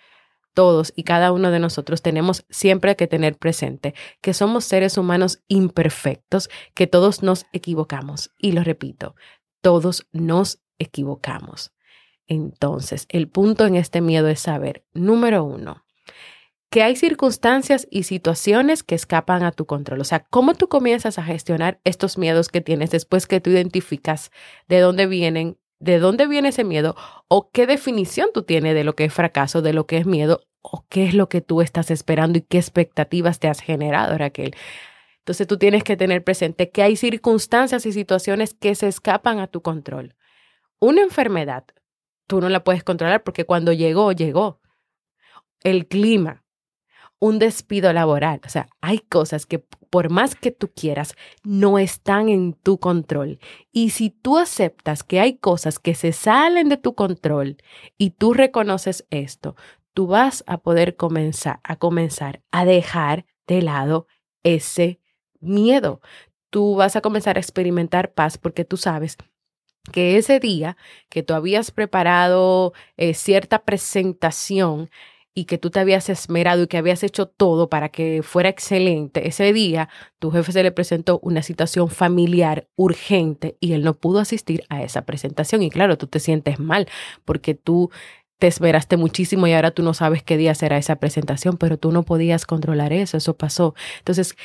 todos 0.57 0.91
y 0.95 1.03
cada 1.03 1.31
uno 1.31 1.51
de 1.51 1.59
nosotros 1.59 2.01
tenemos 2.01 2.43
siempre 2.49 2.95
que 2.95 3.05
tener 3.05 3.37
presente 3.37 3.93
que 4.21 4.33
somos 4.33 4.65
seres 4.65 4.97
humanos 4.97 5.43
imperfectos, 5.47 6.49
que 6.73 6.87
todos 6.87 7.21
nos 7.21 7.45
equivocamos. 7.53 8.31
Y 8.39 8.53
lo 8.53 8.63
repito, 8.63 9.15
todos 9.61 10.07
nos 10.13 10.63
equivocamos. 10.79 11.75
Entonces, 12.25 13.05
el 13.09 13.29
punto 13.29 13.67
en 13.67 13.75
este 13.75 14.01
miedo 14.01 14.29
es 14.29 14.39
saber, 14.39 14.83
número 14.93 15.43
uno, 15.43 15.85
que 16.71 16.81
hay 16.81 16.95
circunstancias 16.95 17.87
y 17.91 18.01
situaciones 18.01 18.81
que 18.81 18.95
escapan 18.95 19.43
a 19.43 19.51
tu 19.51 19.67
control. 19.67 20.01
O 20.01 20.05
sea, 20.05 20.21
¿cómo 20.21 20.55
tú 20.55 20.69
comienzas 20.69 21.19
a 21.19 21.23
gestionar 21.23 21.79
estos 21.83 22.17
miedos 22.17 22.49
que 22.49 22.61
tienes 22.61 22.89
después 22.89 23.27
que 23.27 23.41
tú 23.41 23.51
identificas 23.51 24.31
de 24.67 24.79
dónde 24.79 25.05
vienen 25.05 25.59
de 25.79 25.99
dónde 25.99 26.27
viene 26.27 26.49
ese 26.49 26.63
miedo 26.63 26.95
o 27.27 27.51
qué 27.51 27.67
definición 27.67 28.29
tú 28.33 28.43
tienes 28.43 28.73
de 28.73 28.83
lo 28.83 28.95
que 28.95 29.05
es 29.05 29.13
fracaso, 29.13 29.61
de 29.61 29.73
lo 29.73 29.85
que 29.85 29.97
es 29.97 30.05
miedo 30.05 30.46
o 30.61 30.85
qué 30.89 31.05
es 31.05 31.13
lo 31.13 31.29
que 31.29 31.41
tú 31.41 31.61
estás 31.61 31.91
esperando 31.91 32.37
y 32.37 32.41
qué 32.41 32.57
expectativas 32.57 33.39
te 33.39 33.47
has 33.47 33.59
generado, 33.59 34.17
Raquel. 34.17 34.55
Entonces 35.19 35.47
tú 35.47 35.57
tienes 35.57 35.83
que 35.83 35.97
tener 35.97 36.23
presente 36.23 36.69
que 36.69 36.83
hay 36.83 36.95
circunstancias 36.95 37.85
y 37.85 37.91
situaciones 37.91 38.53
que 38.53 38.75
se 38.75 38.87
escapan 38.87 39.39
a 39.39 39.47
tu 39.47 39.61
control. 39.61 40.15
Una 40.79 41.01
enfermedad, 41.01 41.65
tú 42.27 42.39
no 42.39 42.49
la 42.49 42.63
puedes 42.63 42.83
controlar 42.83 43.23
porque 43.23 43.45
cuando 43.45 43.73
llegó, 43.73 44.11
llegó. 44.11 44.61
El 45.63 45.87
clima, 45.87 46.45
un 47.19 47.39
despido 47.39 47.91
laboral. 47.93 48.41
O 48.45 48.49
sea, 48.49 48.69
hay 48.79 48.99
cosas 48.99 49.45
que 49.45 49.59
por 49.89 50.09
más 50.09 50.35
que 50.35 50.51
tú 50.51 50.71
quieras, 50.73 51.15
no 51.43 51.79
están 51.79 52.29
en 52.29 52.53
tu 52.53 52.79
control. 52.79 53.39
Y 53.71 53.91
si 53.91 54.09
tú 54.09 54.37
aceptas 54.37 55.03
que 55.03 55.19
hay 55.19 55.37
cosas 55.37 55.79
que 55.79 55.95
se 55.95 56.11
salen 56.11 56.69
de 56.69 56.77
tu 56.77 56.93
control 56.95 57.57
y 57.97 58.11
tú 58.11 58.33
reconoces 58.33 59.05
esto, 59.09 59.55
tú 59.97 60.05
vas 60.05 60.43
a 60.45 60.59
poder 60.59 60.95
comenzar 60.95 61.59
a 61.63 61.75
comenzar 61.75 62.43
a 62.51 62.65
dejar 62.65 63.25
de 63.47 63.63
lado 63.63 64.05
ese 64.43 64.99
miedo. 65.39 66.01
Tú 66.51 66.75
vas 66.75 66.95
a 66.95 67.01
comenzar 67.01 67.37
a 67.37 67.39
experimentar 67.39 68.13
paz 68.13 68.37
porque 68.37 68.63
tú 68.63 68.77
sabes 68.77 69.17
que 69.91 70.17
ese 70.17 70.39
día 70.39 70.77
que 71.09 71.23
tú 71.23 71.33
habías 71.33 71.71
preparado 71.71 72.73
eh, 72.95 73.15
cierta 73.15 73.63
presentación, 73.63 74.91
y 75.37 75.45
que 75.45 75.59
tú 75.59 75.69
te 75.69 75.79
habías 75.79 76.09
esmerado 76.09 76.63
y 76.63 76.67
que 76.67 76.77
habías 76.77 77.03
hecho 77.03 77.27
todo 77.27 77.69
para 77.69 77.89
que 77.89 78.23
fuera 78.23 78.49
excelente, 78.49 79.27
ese 79.27 79.53
día 79.53 79.87
tu 80.17 80.31
jefe 80.31 80.51
se 80.51 80.63
le 80.63 80.71
presentó 80.71 81.19
una 81.21 81.43
situación 81.43 81.89
familiar 81.89 82.67
urgente 82.75 83.55
y 83.59 83.73
él 83.73 83.83
no 83.83 83.93
pudo 83.93 84.17
asistir 84.17 84.63
a 84.69 84.81
esa 84.81 85.05
presentación. 85.05 85.61
Y 85.61 85.69
claro, 85.69 85.95
tú 85.95 86.07
te 86.07 86.19
sientes 86.19 86.57
mal 86.59 86.87
porque 87.23 87.53
tú 87.53 87.91
te 88.39 88.47
esmeraste 88.47 88.97
muchísimo 88.97 89.47
y 89.47 89.53
ahora 89.53 89.71
tú 89.71 89.83
no 89.83 89.93
sabes 89.93 90.23
qué 90.23 90.37
día 90.37 90.53
será 90.55 90.77
esa 90.77 90.97
presentación, 90.97 91.57
pero 91.57 91.77
tú 91.77 91.91
no 91.91 92.03
podías 92.03 92.45
controlar 92.45 92.93
eso, 92.93 93.17
eso 93.17 93.35
pasó. 93.35 93.73
Entonces, 93.99 94.35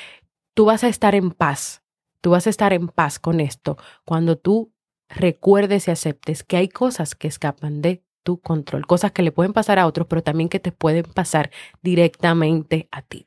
tú 0.55 0.65
vas 0.67 0.85
a 0.85 0.89
estar 0.89 1.15
en 1.15 1.31
paz, 1.31 1.83
tú 2.21 2.31
vas 2.31 2.47
a 2.47 2.51
estar 2.51 2.73
en 2.73 2.89
paz 2.89 3.19
con 3.19 3.41
esto 3.41 3.77
cuando 4.05 4.37
tú 4.37 4.73
recuerdes 5.09 5.89
y 5.89 5.91
aceptes 5.91 6.43
que 6.43 6.57
hay 6.57 6.69
cosas 6.69 7.15
que 7.15 7.29
escapan 7.29 7.83
de 7.83 8.03
tu 8.23 8.41
control, 8.41 8.87
cosas 8.87 9.13
que 9.13 9.23
le 9.23 9.33
pueden 9.33 9.53
pasar 9.53 9.79
a 9.79 9.87
otros, 9.87 10.07
pero 10.07 10.23
también 10.23 10.49
que 10.49 10.61
te 10.61 10.73
pueden 10.73 11.05
pasar 11.05 11.51
directamente 11.83 12.89
a 12.91 13.03
ti. 13.03 13.27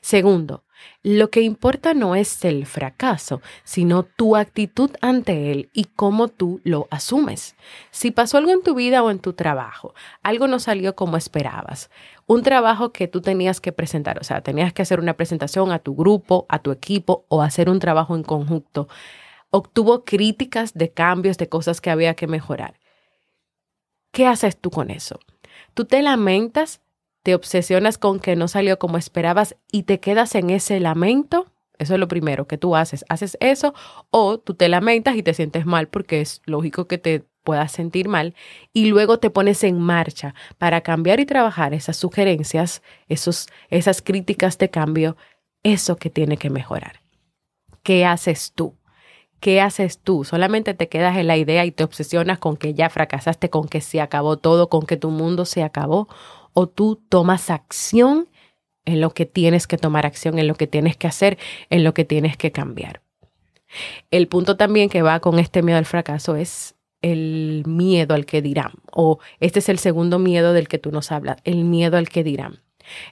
Segundo, 0.00 0.63
lo 1.02 1.30
que 1.30 1.42
importa 1.42 1.94
no 1.94 2.14
es 2.14 2.44
el 2.44 2.66
fracaso, 2.66 3.42
sino 3.62 4.02
tu 4.02 4.36
actitud 4.36 4.90
ante 5.00 5.50
él 5.50 5.70
y 5.72 5.84
cómo 5.84 6.28
tú 6.28 6.60
lo 6.64 6.88
asumes. 6.90 7.56
Si 7.90 8.10
pasó 8.10 8.38
algo 8.38 8.52
en 8.52 8.62
tu 8.62 8.74
vida 8.74 9.02
o 9.02 9.10
en 9.10 9.18
tu 9.18 9.32
trabajo, 9.32 9.94
algo 10.22 10.46
no 10.46 10.58
salió 10.58 10.94
como 10.94 11.16
esperabas, 11.16 11.90
un 12.26 12.42
trabajo 12.42 12.92
que 12.92 13.08
tú 13.08 13.20
tenías 13.20 13.60
que 13.60 13.72
presentar, 13.72 14.18
o 14.18 14.24
sea, 14.24 14.40
tenías 14.40 14.72
que 14.72 14.82
hacer 14.82 15.00
una 15.00 15.14
presentación 15.14 15.72
a 15.72 15.78
tu 15.78 15.94
grupo, 15.94 16.46
a 16.48 16.58
tu 16.58 16.72
equipo 16.72 17.24
o 17.28 17.42
hacer 17.42 17.68
un 17.68 17.78
trabajo 17.80 18.16
en 18.16 18.22
conjunto, 18.22 18.88
obtuvo 19.50 20.04
críticas 20.04 20.74
de 20.74 20.90
cambios, 20.90 21.38
de 21.38 21.48
cosas 21.48 21.80
que 21.80 21.90
había 21.90 22.14
que 22.14 22.26
mejorar. 22.26 22.80
¿Qué 24.10 24.26
haces 24.26 24.56
tú 24.56 24.70
con 24.70 24.90
eso? 24.90 25.18
Tú 25.74 25.84
te 25.84 26.00
lamentas, 26.02 26.80
te 27.24 27.34
obsesionas 27.34 27.96
con 27.96 28.20
que 28.20 28.36
no 28.36 28.48
salió 28.48 28.78
como 28.78 28.98
esperabas 28.98 29.56
y 29.72 29.84
te 29.84 29.98
quedas 29.98 30.34
en 30.34 30.50
ese 30.50 30.78
lamento. 30.78 31.46
Eso 31.78 31.94
es 31.94 32.00
lo 32.00 32.06
primero 32.06 32.46
que 32.46 32.58
tú 32.58 32.76
haces. 32.76 33.04
Haces 33.08 33.38
eso 33.40 33.74
o 34.10 34.38
tú 34.38 34.54
te 34.54 34.68
lamentas 34.68 35.16
y 35.16 35.22
te 35.22 35.32
sientes 35.32 35.64
mal 35.64 35.88
porque 35.88 36.20
es 36.20 36.42
lógico 36.44 36.86
que 36.86 36.98
te 36.98 37.24
puedas 37.42 37.72
sentir 37.72 38.08
mal 38.08 38.34
y 38.74 38.86
luego 38.86 39.18
te 39.18 39.30
pones 39.30 39.64
en 39.64 39.80
marcha 39.80 40.34
para 40.58 40.82
cambiar 40.82 41.18
y 41.18 41.24
trabajar 41.24 41.72
esas 41.72 41.96
sugerencias, 41.96 42.82
esos, 43.08 43.48
esas 43.70 44.02
críticas 44.02 44.58
de 44.58 44.68
cambio, 44.68 45.16
eso 45.62 45.96
que 45.96 46.10
tiene 46.10 46.36
que 46.36 46.50
mejorar. 46.50 47.00
¿Qué 47.82 48.04
haces 48.04 48.52
tú? 48.54 48.76
¿qué 49.44 49.60
haces 49.60 49.98
tú? 49.98 50.24
Solamente 50.24 50.72
te 50.72 50.88
quedas 50.88 51.18
en 51.18 51.26
la 51.26 51.36
idea 51.36 51.66
y 51.66 51.70
te 51.70 51.84
obsesionas 51.84 52.38
con 52.38 52.56
que 52.56 52.72
ya 52.72 52.88
fracasaste, 52.88 53.50
con 53.50 53.68
que 53.68 53.82
se 53.82 54.00
acabó 54.00 54.38
todo, 54.38 54.70
con 54.70 54.86
que 54.86 54.96
tu 54.96 55.10
mundo 55.10 55.44
se 55.44 55.62
acabó, 55.62 56.08
o 56.54 56.68
tú 56.68 57.02
tomas 57.08 57.50
acción 57.50 58.28
en 58.86 59.00
lo 59.00 59.10
que 59.10 59.26
tienes 59.26 59.66
que 59.66 59.76
tomar 59.76 60.06
acción, 60.06 60.38
en 60.38 60.46
lo 60.46 60.54
que 60.54 60.66
tienes 60.66 60.96
que 60.96 61.06
hacer, 61.06 61.38
en 61.70 61.84
lo 61.84 61.94
que 61.94 62.04
tienes 62.04 62.36
que 62.36 62.52
cambiar. 62.52 63.02
El 64.10 64.28
punto 64.28 64.56
también 64.56 64.88
que 64.88 65.02
va 65.02 65.20
con 65.20 65.38
este 65.38 65.62
miedo 65.62 65.78
al 65.78 65.84
fracaso 65.84 66.36
es 66.36 66.76
el 67.02 67.64
miedo 67.66 68.14
al 68.14 68.24
que 68.24 68.40
dirán, 68.40 68.72
o 68.90 69.18
este 69.40 69.58
es 69.58 69.68
el 69.68 69.78
segundo 69.78 70.18
miedo 70.18 70.54
del 70.54 70.68
que 70.68 70.78
tú 70.78 70.90
nos 70.90 71.12
hablas, 71.12 71.36
el 71.44 71.64
miedo 71.64 71.98
al 71.98 72.08
que 72.08 72.24
dirán. 72.24 72.63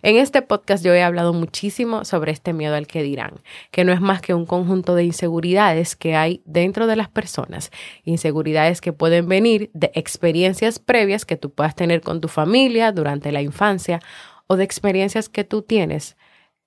En 0.03 0.17
este 0.17 0.43
podcast 0.43 0.85
yo 0.85 0.95
he 0.95 1.03
hablado 1.03 1.33
muchísimo 1.33 2.05
sobre 2.05 2.33
este 2.33 2.53
miedo 2.53 2.75
al 2.75 2.87
que 2.87 3.03
dirán, 3.03 3.41
que 3.71 3.85
no 3.85 3.93
es 3.93 4.01
más 4.01 4.21
que 4.21 4.35
un 4.35 4.47
conjunto 4.47 4.95
de 4.95 5.05
inseguridades 5.05 5.97
que 5.97 6.17
hay 6.17 6.43
dentro 6.45 6.87
de 6.87 6.97
las 6.97 7.09
personas, 7.09 7.71
inseguridades 8.05 8.81
que 8.81 8.93
pueden 8.93 9.29
venir 9.29 9.71
de 9.75 9.91
experiencias 9.95 10.79
previas 10.79 11.25
que 11.25 11.37
tú 11.37 11.51
puedas 11.51 11.75
tener 11.75 12.01
con 12.01 12.21
tu 12.21 12.29
familia 12.29 12.93
durante 12.93 13.33
la 13.33 13.43
infancia 13.43 14.01
o 14.47 14.57
de 14.57 14.65
experiencias 14.65 15.29
que 15.29 15.45
tú 15.45 15.63
tienes 15.63 16.17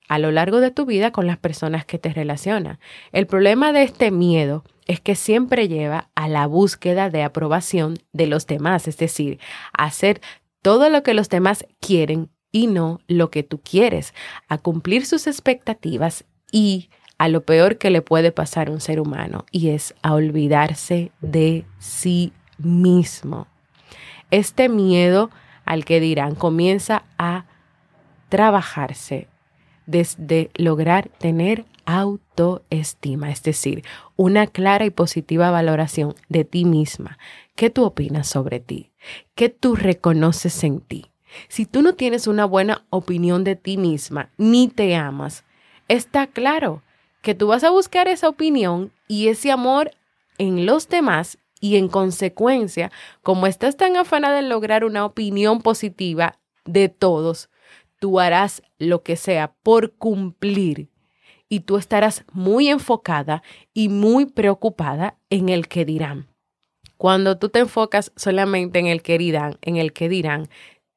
a 0.08 0.20
lo 0.20 0.32
largo 0.32 0.60
de 0.60 0.72
tu 0.72 0.86
vida 0.86 1.12
con 1.12 1.28
las 1.28 1.38
personas 1.38 1.86
que 1.86 1.98
te 1.98 2.14
relacionan. 2.14 2.80
El 3.12 3.28
problema 3.28 3.74
de 3.74 3.84
este 3.84 4.12
miedo 4.12 4.64
es 4.88 5.00
que 5.00 5.16
siempre 5.16 5.68
lleva 5.68 6.10
a 6.16 6.28
la 6.28 6.46
búsqueda 6.48 7.10
de 7.10 7.24
aprobación 7.24 7.98
de 8.14 8.28
los 8.28 8.46
demás, 8.46 8.88
es 8.88 8.98
decir, 8.98 9.40
hacer 9.74 10.22
todo 10.62 10.90
lo 10.90 11.04
que 11.04 11.14
los 11.14 11.30
demás 11.30 11.66
quieren 11.80 12.30
y 12.56 12.68
no 12.68 13.02
lo 13.08 13.32
que 13.32 13.44
tú 13.44 13.60
quieres, 13.60 14.14
a 14.48 14.58
cumplir 14.58 15.06
sus 15.06 15.28
expectativas 15.28 16.24
y 16.54 16.90
a 17.18 17.28
lo 17.28 17.44
peor 17.44 17.78
que 17.78 17.90
le 17.90 18.02
puede 18.02 18.32
pasar 18.32 18.70
a 18.70 18.72
un 18.72 18.80
ser 18.80 19.02
humano, 19.02 19.46
y 19.52 19.72
es 19.72 19.94
a 20.02 20.14
olvidarse 20.14 21.12
de 21.20 21.66
sí 21.80 22.32
mismo. 22.58 23.48
Este 24.32 24.70
miedo 24.70 25.32
al 25.66 25.84
que 25.84 26.00
dirán 26.00 26.34
comienza 26.34 27.04
a 27.18 27.44
trabajarse 28.30 29.28
desde 29.86 30.50
lograr 30.56 31.10
tener 31.10 31.66
autoestima, 31.84 33.32
es 33.32 33.44
decir, 33.44 33.84
una 34.16 34.48
clara 34.48 34.86
y 34.86 34.92
positiva 34.92 35.52
valoración 35.52 36.16
de 36.30 36.46
ti 36.46 36.64
misma. 36.64 37.18
¿Qué 37.56 37.70
tú 37.70 37.84
opinas 37.84 38.28
sobre 38.30 38.62
ti? 38.62 38.94
¿Qué 39.36 39.50
tú 39.50 39.76
reconoces 39.76 40.64
en 40.64 40.80
ti? 40.80 41.12
Si 41.48 41.66
tú 41.66 41.82
no 41.82 41.94
tienes 41.94 42.28
una 42.28 42.46
buena 42.46 42.86
opinión 42.90 43.44
de 43.44 43.56
ti 43.56 43.78
misma, 43.78 44.30
ni 44.38 44.68
te 44.68 44.96
amas, 44.96 45.44
está 45.88 46.28
claro 46.28 46.82
que 47.22 47.36
tú 47.36 47.48
vas 47.48 47.64
a 47.64 47.72
buscar 47.72 48.08
esa 48.08 48.30
opinión 48.30 48.92
y 49.08 49.28
ese 49.28 49.52
amor 49.52 49.92
en 50.38 50.66
los 50.66 50.90
demás 50.90 51.38
y 51.60 51.78
en 51.78 51.88
consecuencia, 51.88 52.92
como 53.24 53.48
estás 53.48 53.78
tan 53.78 53.98
afanada 53.98 54.40
en 54.40 54.50
lograr 54.50 54.84
una 54.84 55.06
opinión 55.06 55.62
positiva 55.62 56.40
de 56.66 56.90
todos, 56.90 57.50
tú 58.00 58.20
harás 58.20 58.62
lo 58.78 59.02
que 59.04 59.16
sea 59.16 59.56
por 59.64 59.94
cumplir 59.94 60.90
y 61.50 61.62
tú 61.62 61.78
estarás 61.78 62.26
muy 62.32 62.70
enfocada 62.70 63.44
y 63.74 63.90
muy 63.90 64.26
preocupada 64.26 65.18
en 65.30 65.50
el 65.50 65.68
que 65.68 65.86
dirán. 65.86 66.28
Cuando 66.98 67.38
tú 67.38 67.50
te 67.50 67.60
enfocas 67.60 68.12
solamente 68.16 68.80
en 68.80 68.88
el 68.88 69.02
que 69.02 69.18
dirán, 69.18 69.58
en 69.62 69.78
el 69.78 69.92
que 69.94 70.10
dirán, 70.10 70.50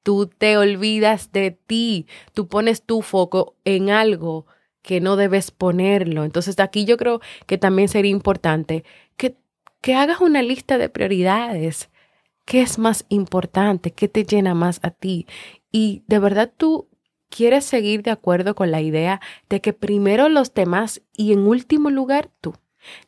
tú 0.03 0.27
te 0.27 0.57
olvidas 0.57 1.33
de 1.33 1.51
ti, 1.51 2.07
tú 2.35 2.49
pones 2.49 2.83
tu 2.83 3.03
foco 3.03 3.57
en 3.65 3.91
algo 3.91 4.47
que 4.83 5.01
no 5.01 5.17
debes 5.17 5.51
ponerlo. 5.51 6.25
Entonces 6.25 6.59
aquí 6.61 6.85
yo 6.85 6.97
creo 6.97 7.21
que 7.47 7.59
también 7.59 7.89
sería 7.89 8.11
importante 8.11 8.85
que, 9.17 9.37
que 9.81 9.95
hagas 9.95 10.21
una 10.21 10.43
lista 10.43 10.79
de 10.79 10.89
prioridades. 10.89 11.91
¿Qué 12.45 12.63
es 12.63 12.79
más 12.79 13.05
importante? 13.11 13.93
¿Qué 13.93 14.09
te 14.09 14.25
llena 14.25 14.55
más 14.55 14.81
a 14.83 14.91
ti? 14.91 15.27
Y 15.71 16.05
de 16.07 16.19
verdad 16.19 16.51
tú 16.57 16.89
quieres 17.29 17.65
seguir 17.65 18.03
de 18.03 18.11
acuerdo 18.11 18.55
con 18.55 18.71
la 18.71 18.81
idea 18.81 19.21
de 19.49 19.61
que 19.61 19.73
primero 19.73 20.29
los 20.29 20.55
demás 20.55 21.03
y 21.13 21.33
en 21.33 21.41
último 21.41 21.91
lugar 21.91 22.31
tú. 22.41 22.55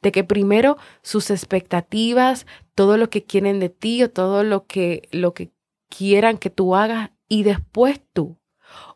De 0.02 0.12
que 0.12 0.25
primero 0.25 0.76
sus 1.00 1.30
expectativas, 1.30 2.47
todo 2.75 2.97
lo 2.97 3.09
que 3.09 3.25
quieren 3.25 3.61
de 3.61 3.70
ti 3.70 4.02
o 4.02 4.11
todo 4.11 4.42
lo 4.42 4.66
que, 4.66 5.09
lo 5.12 5.32
que 5.32 5.52
quieran 5.90 6.38
que 6.38 6.49
tú 6.49 6.75
hagas 6.75 7.11
y 7.28 7.42
después 7.42 8.00
tú. 8.14 8.38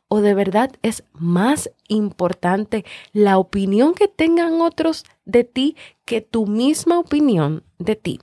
O 0.08 0.20
de 0.20 0.34
verdad 0.34 0.70
es 0.82 1.04
más 1.12 1.70
importante 1.88 2.84
la 3.12 3.36
opinión 3.36 3.94
que 3.94 4.08
tengan 4.08 4.60
otros 4.60 5.04
de 5.24 5.44
ti 5.44 5.76
que 6.04 6.20
tu 6.20 6.46
misma 6.46 6.98
opinión 6.98 7.64
de 7.78 7.96
ti. 7.96 8.20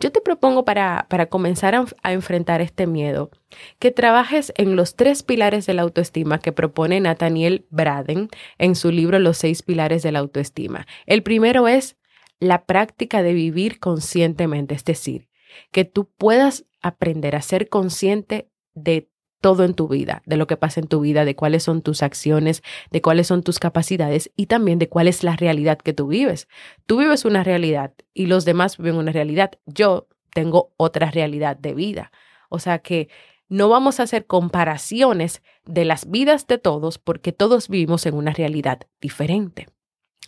Yo 0.00 0.10
te 0.10 0.20
propongo 0.20 0.64
para, 0.64 1.06
para 1.08 1.26
comenzar 1.26 1.74
a, 1.74 2.12
enfrentar 2.12 2.60
este 2.60 2.86
miedo 2.86 3.30
que 3.78 3.90
trabajes 3.90 4.52
en 4.56 4.76
los 4.76 4.96
tres 4.96 5.22
pilares 5.22 5.66
de 5.66 5.74
la 5.74 5.82
autoestima 5.82 6.38
que 6.38 6.52
propone 6.52 7.00
Nathaniel 7.00 7.66
Braden 7.70 8.28
en 8.58 8.74
su 8.74 8.90
libro 8.90 9.18
Los 9.18 9.38
seis 9.38 9.62
pilares 9.62 10.02
de 10.02 10.12
la 10.12 10.18
autoestima. 10.18 10.86
El 11.06 11.22
primero 11.22 11.68
es 11.68 11.96
la 12.40 12.64
práctica 12.64 13.22
de 13.22 13.34
vivir 13.34 13.78
conscientemente, 13.78 14.74
es 14.74 14.84
decir, 14.84 15.28
que 15.70 15.84
tú 15.84 16.08
puedas 16.16 16.64
aprender 16.80 17.36
a 17.36 17.42
ser 17.42 17.68
consciente 17.68 18.48
de 18.74 19.08
todo 19.40 19.64
en 19.64 19.74
tu 19.74 19.88
vida, 19.88 20.22
de 20.24 20.36
lo 20.36 20.46
que 20.46 20.56
pasa 20.56 20.80
en 20.80 20.86
tu 20.86 21.00
vida, 21.00 21.24
de 21.24 21.34
cuáles 21.34 21.64
son 21.64 21.82
tus 21.82 22.02
acciones, 22.02 22.62
de 22.90 23.02
cuáles 23.02 23.26
son 23.26 23.42
tus 23.42 23.58
capacidades 23.58 24.30
y 24.36 24.46
también 24.46 24.78
de 24.78 24.88
cuál 24.88 25.08
es 25.08 25.24
la 25.24 25.36
realidad 25.36 25.78
que 25.78 25.92
tú 25.92 26.06
vives. 26.06 26.48
Tú 26.86 26.98
vives 26.98 27.24
una 27.24 27.42
realidad 27.42 27.92
y 28.14 28.26
los 28.26 28.44
demás 28.44 28.78
viven 28.78 28.96
una 28.96 29.12
realidad. 29.12 29.50
Yo 29.66 30.06
tengo 30.32 30.72
otra 30.76 31.10
realidad 31.10 31.56
de 31.56 31.74
vida. 31.74 32.12
O 32.48 32.60
sea 32.60 32.78
que 32.78 33.08
no 33.48 33.68
vamos 33.68 34.00
a 34.00 34.04
hacer 34.04 34.26
comparaciones 34.26 35.42
de 35.66 35.84
las 35.84 36.08
vidas 36.08 36.46
de 36.46 36.58
todos 36.58 36.98
porque 36.98 37.32
todos 37.32 37.68
vivimos 37.68 38.06
en 38.06 38.14
una 38.14 38.32
realidad 38.32 38.82
diferente. 39.00 39.68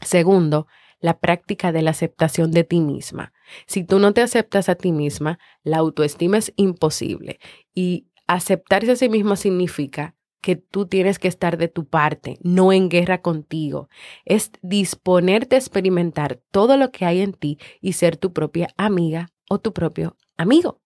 Segundo, 0.02 0.66
la 1.04 1.18
práctica 1.18 1.70
de 1.70 1.82
la 1.82 1.90
aceptación 1.90 2.50
de 2.50 2.64
ti 2.64 2.80
misma. 2.80 3.34
Si 3.66 3.84
tú 3.84 3.98
no 3.98 4.14
te 4.14 4.22
aceptas 4.22 4.70
a 4.70 4.74
ti 4.74 4.90
misma, 4.90 5.38
la 5.62 5.76
autoestima 5.76 6.38
es 6.38 6.54
imposible 6.56 7.40
y 7.74 8.06
aceptarse 8.26 8.92
a 8.92 8.96
sí 8.96 9.10
mismo 9.10 9.36
significa 9.36 10.14
que 10.40 10.56
tú 10.56 10.86
tienes 10.86 11.18
que 11.18 11.28
estar 11.28 11.58
de 11.58 11.68
tu 11.68 11.86
parte, 11.86 12.38
no 12.42 12.72
en 12.72 12.88
guerra 12.88 13.20
contigo. 13.20 13.90
Es 14.24 14.50
disponerte 14.62 15.56
a 15.56 15.58
experimentar 15.58 16.40
todo 16.50 16.78
lo 16.78 16.90
que 16.90 17.04
hay 17.04 17.20
en 17.20 17.34
ti 17.34 17.58
y 17.82 17.92
ser 17.92 18.16
tu 18.16 18.32
propia 18.32 18.68
amiga 18.78 19.28
o 19.50 19.58
tu 19.58 19.74
propio 19.74 20.16
amigo. 20.38 20.80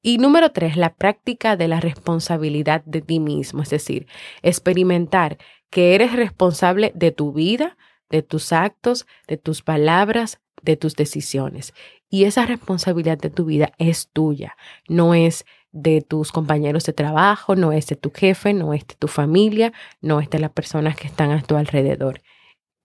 Y 0.00 0.18
número 0.18 0.52
tres, 0.52 0.76
la 0.76 0.94
práctica 0.94 1.56
de 1.56 1.66
la 1.66 1.80
responsabilidad 1.80 2.84
de 2.84 3.00
ti 3.00 3.18
mismo, 3.18 3.64
es 3.64 3.70
decir, 3.70 4.06
experimentar 4.42 5.36
que 5.68 5.96
eres 5.96 6.12
responsable 6.12 6.92
de 6.94 7.10
tu 7.10 7.32
vida, 7.32 7.76
de 8.10 8.22
tus 8.22 8.52
actos, 8.52 9.06
de 9.26 9.36
tus 9.36 9.62
palabras, 9.62 10.40
de 10.62 10.76
tus 10.76 10.96
decisiones. 10.96 11.72
Y 12.08 12.24
esa 12.24 12.44
responsabilidad 12.44 13.18
de 13.18 13.30
tu 13.30 13.44
vida 13.44 13.72
es 13.78 14.08
tuya, 14.12 14.56
no 14.88 15.14
es 15.14 15.46
de 15.72 16.02
tus 16.02 16.32
compañeros 16.32 16.84
de 16.84 16.92
trabajo, 16.92 17.54
no 17.54 17.72
es 17.72 17.86
de 17.86 17.96
tu 17.96 18.10
jefe, 18.10 18.52
no 18.52 18.74
es 18.74 18.86
de 18.86 18.96
tu 18.96 19.06
familia, 19.06 19.72
no 20.00 20.20
es 20.20 20.28
de 20.28 20.40
las 20.40 20.50
personas 20.50 20.96
que 20.96 21.06
están 21.06 21.30
a 21.30 21.42
tu 21.42 21.56
alrededor. 21.56 22.20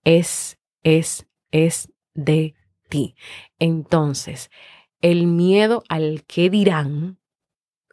Es, 0.04 0.58
es, 0.84 1.26
es 1.50 1.92
de 2.14 2.54
ti. 2.88 3.16
Entonces, 3.58 4.50
el 5.00 5.26
miedo 5.26 5.82
al 5.88 6.24
que 6.24 6.48
dirán, 6.48 7.18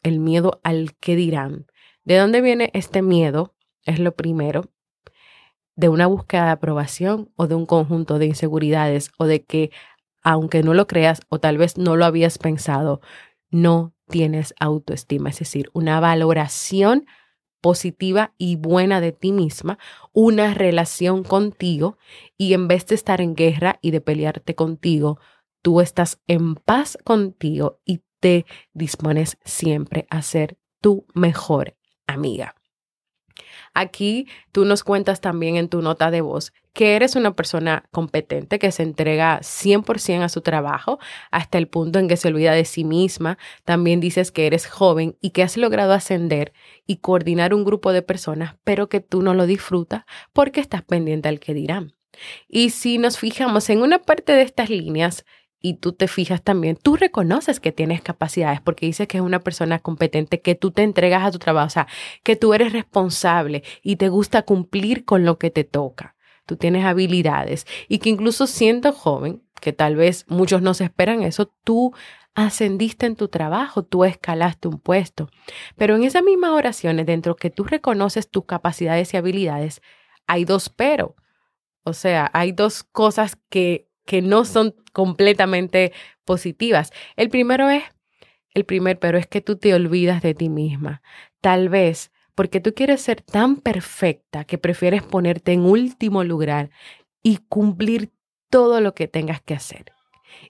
el 0.03 0.19
miedo 0.19 0.59
al 0.63 0.95
que 0.99 1.15
dirán, 1.15 1.65
¿de 2.03 2.17
dónde 2.17 2.41
viene 2.41 2.69
este 2.73 3.01
miedo? 3.01 3.55
Es 3.85 3.99
lo 3.99 4.15
primero 4.15 4.72
de 5.75 5.89
una 5.89 6.07
búsqueda 6.07 6.45
de 6.45 6.51
aprobación 6.51 7.31
o 7.35 7.47
de 7.47 7.55
un 7.55 7.65
conjunto 7.65 8.19
de 8.19 8.27
inseguridades 8.27 9.11
o 9.17 9.25
de 9.25 9.43
que, 9.43 9.71
aunque 10.21 10.63
no 10.63 10.73
lo 10.73 10.87
creas 10.87 11.21
o 11.29 11.39
tal 11.39 11.57
vez 11.57 11.77
no 11.77 11.95
lo 11.95 12.05
habías 12.05 12.37
pensado, 12.37 13.01
no 13.49 13.93
tienes 14.09 14.53
autoestima, 14.59 15.29
es 15.29 15.39
decir, 15.39 15.69
una 15.73 15.99
valoración 15.99 17.05
positiva 17.61 18.33
y 18.37 18.57
buena 18.57 18.99
de 18.99 19.13
ti 19.13 19.31
misma, 19.31 19.79
una 20.11 20.53
relación 20.53 21.23
contigo 21.23 21.97
y 22.37 22.53
en 22.53 22.67
vez 22.67 22.85
de 22.87 22.95
estar 22.95 23.21
en 23.21 23.35
guerra 23.35 23.79
y 23.81 23.91
de 23.91 24.01
pelearte 24.01 24.53
contigo, 24.53 25.17
tú 25.61 25.79
estás 25.79 26.19
en 26.27 26.55
paz 26.55 26.97
contigo 27.05 27.79
y 27.85 28.01
te 28.19 28.45
dispones 28.73 29.37
siempre 29.45 30.07
a 30.09 30.21
ser 30.21 30.57
tu 30.81 31.05
mejor 31.13 31.77
amiga. 32.05 32.55
Aquí 33.73 34.27
tú 34.51 34.65
nos 34.65 34.83
cuentas 34.83 35.21
también 35.21 35.55
en 35.55 35.69
tu 35.69 35.81
nota 35.81 36.11
de 36.11 36.21
voz 36.21 36.53
que 36.73 36.95
eres 36.95 37.15
una 37.15 37.35
persona 37.35 37.85
competente 37.91 38.57
que 38.57 38.71
se 38.71 38.83
entrega 38.83 39.39
100% 39.41 40.23
a 40.23 40.29
su 40.29 40.41
trabajo 40.41 40.99
hasta 41.29 41.59
el 41.59 41.67
punto 41.67 41.99
en 41.99 42.07
que 42.07 42.17
se 42.17 42.27
olvida 42.27 42.53
de 42.53 42.65
sí 42.65 42.83
misma. 42.83 43.37
También 43.63 43.99
dices 43.99 44.31
que 44.31 44.47
eres 44.47 44.65
joven 44.65 45.15
y 45.21 45.29
que 45.29 45.43
has 45.43 45.55
logrado 45.55 45.93
ascender 45.93 46.51
y 46.87 46.97
coordinar 46.97 47.53
un 47.53 47.63
grupo 47.63 47.93
de 47.93 48.01
personas, 48.01 48.55
pero 48.63 48.89
que 48.89 48.99
tú 48.99 49.21
no 49.21 49.35
lo 49.35 49.45
disfrutas 49.45 50.03
porque 50.33 50.59
estás 50.59 50.81
pendiente 50.81 51.29
al 51.29 51.39
que 51.39 51.53
dirán. 51.53 51.93
Y 52.47 52.71
si 52.71 52.97
nos 52.97 53.17
fijamos 53.17 53.69
en 53.69 53.81
una 53.81 53.99
parte 53.99 54.33
de 54.33 54.41
estas 54.41 54.69
líneas, 54.69 55.25
y 55.65 55.75
tú 55.75 55.93
te 55.93 56.09
fijas 56.09 56.43
también, 56.43 56.75
tú 56.75 56.97
reconoces 56.97 57.61
que 57.61 57.71
tienes 57.71 58.01
capacidades 58.01 58.59
porque 58.59 58.85
dices 58.85 59.07
que 59.07 59.17
es 59.17 59.23
una 59.23 59.39
persona 59.39 59.79
competente, 59.79 60.41
que 60.41 60.55
tú 60.55 60.71
te 60.71 60.83
entregas 60.83 61.23
a 61.23 61.31
tu 61.31 61.39
trabajo, 61.39 61.67
o 61.67 61.69
sea, 61.69 61.87
que 62.21 62.35
tú 62.35 62.53
eres 62.53 62.73
responsable 62.73 63.63
y 63.81 63.95
te 63.95 64.09
gusta 64.09 64.41
cumplir 64.41 65.05
con 65.05 65.23
lo 65.23 65.39
que 65.39 65.51
te 65.51 65.63
toca. 65.63 66.15
Tú 66.45 66.57
tienes 66.57 66.83
habilidades 66.83 67.65
y 67.87 67.99
que 67.99 68.09
incluso 68.09 68.45
siendo 68.45 68.91
joven, 68.91 69.41
que 69.61 69.71
tal 69.71 69.95
vez 69.95 70.25
muchos 70.27 70.61
no 70.61 70.73
se 70.73 70.83
esperan 70.83 71.23
eso, 71.23 71.45
tú 71.63 71.93
ascendiste 72.35 73.05
en 73.05 73.15
tu 73.15 73.29
trabajo, 73.29 73.83
tú 73.83 74.03
escalaste 74.03 74.67
un 74.67 74.79
puesto. 74.79 75.29
Pero 75.77 75.95
en 75.95 76.03
esas 76.03 76.23
mismas 76.23 76.51
oraciones, 76.51 77.05
dentro 77.05 77.37
que 77.37 77.49
tú 77.49 77.63
reconoces 77.63 78.29
tus 78.29 78.43
capacidades 78.43 79.13
y 79.13 79.17
habilidades, 79.17 79.81
hay 80.27 80.43
dos 80.43 80.67
pero. 80.67 81.15
O 81.85 81.93
sea, 81.93 82.29
hay 82.33 82.51
dos 82.51 82.83
cosas 82.83 83.37
que 83.49 83.92
que 84.05 84.21
no 84.21 84.45
son 84.45 84.75
completamente 84.91 85.93
positivas. 86.25 86.91
El 87.15 87.29
primero 87.29 87.69
es, 87.69 87.83
el 88.53 88.65
primer 88.65 88.99
pero 88.99 89.17
es 89.17 89.27
que 89.27 89.41
tú 89.41 89.57
te 89.57 89.73
olvidas 89.73 90.21
de 90.21 90.33
ti 90.33 90.49
misma. 90.49 91.01
Tal 91.41 91.69
vez 91.69 92.11
porque 92.35 92.59
tú 92.59 92.73
quieres 92.73 93.01
ser 93.01 93.21
tan 93.21 93.57
perfecta 93.57 94.43
que 94.43 94.57
prefieres 94.57 95.03
ponerte 95.03 95.53
en 95.53 95.61
último 95.61 96.23
lugar 96.23 96.71
y 97.21 97.37
cumplir 97.47 98.11
todo 98.49 98.81
lo 98.81 98.93
que 98.93 99.07
tengas 99.07 99.41
que 99.41 99.53
hacer. 99.53 99.93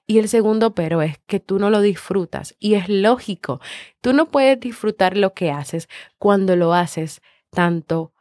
Y 0.08 0.20
el 0.20 0.30
segundo 0.30 0.74
pero 0.74 1.02
es 1.02 1.18
que 1.26 1.40
tú 1.40 1.60
no 1.60 1.70
lo 1.70 1.82
disfrutas 1.82 2.56
y 2.60 2.76
es 2.76 2.88
lógico. 2.88 3.60
Tú 4.02 4.14
no 4.14 4.30
puedes 4.30 4.60
disfrutar 4.60 5.18
lo 5.18 5.34
que 5.34 5.52
haces 5.52 5.90
cuando 6.18 6.56
lo 6.56 6.74
haces 6.74 7.22
tanto, 7.50 8.14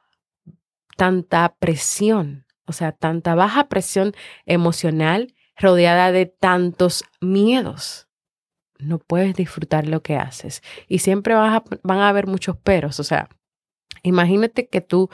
tanta 0.97 1.55
presión, 1.59 2.41
o 2.66 2.72
sea, 2.72 2.92
tanta 2.92 3.35
baja 3.35 3.68
presión 3.68 4.12
emocional 4.46 5.35
rodeada 5.57 6.12
de 6.12 6.27
tantos 6.27 7.05
miedos. 7.20 8.09
No 8.79 8.98
puedes 8.98 9.35
disfrutar 9.35 9.87
lo 9.87 10.03
que 10.03 10.16
haces 10.16 10.62
y 10.88 10.98
siempre 10.98 11.35
van 11.35 11.55
a, 11.55 11.64
van 11.83 11.98
a 11.98 12.09
haber 12.09 12.27
muchos 12.27 12.57
peros. 12.57 12.98
O 13.01 13.05
sea, 13.05 13.29
imagínate 14.03 14.68
que 14.68 14.81
tú 14.81 15.09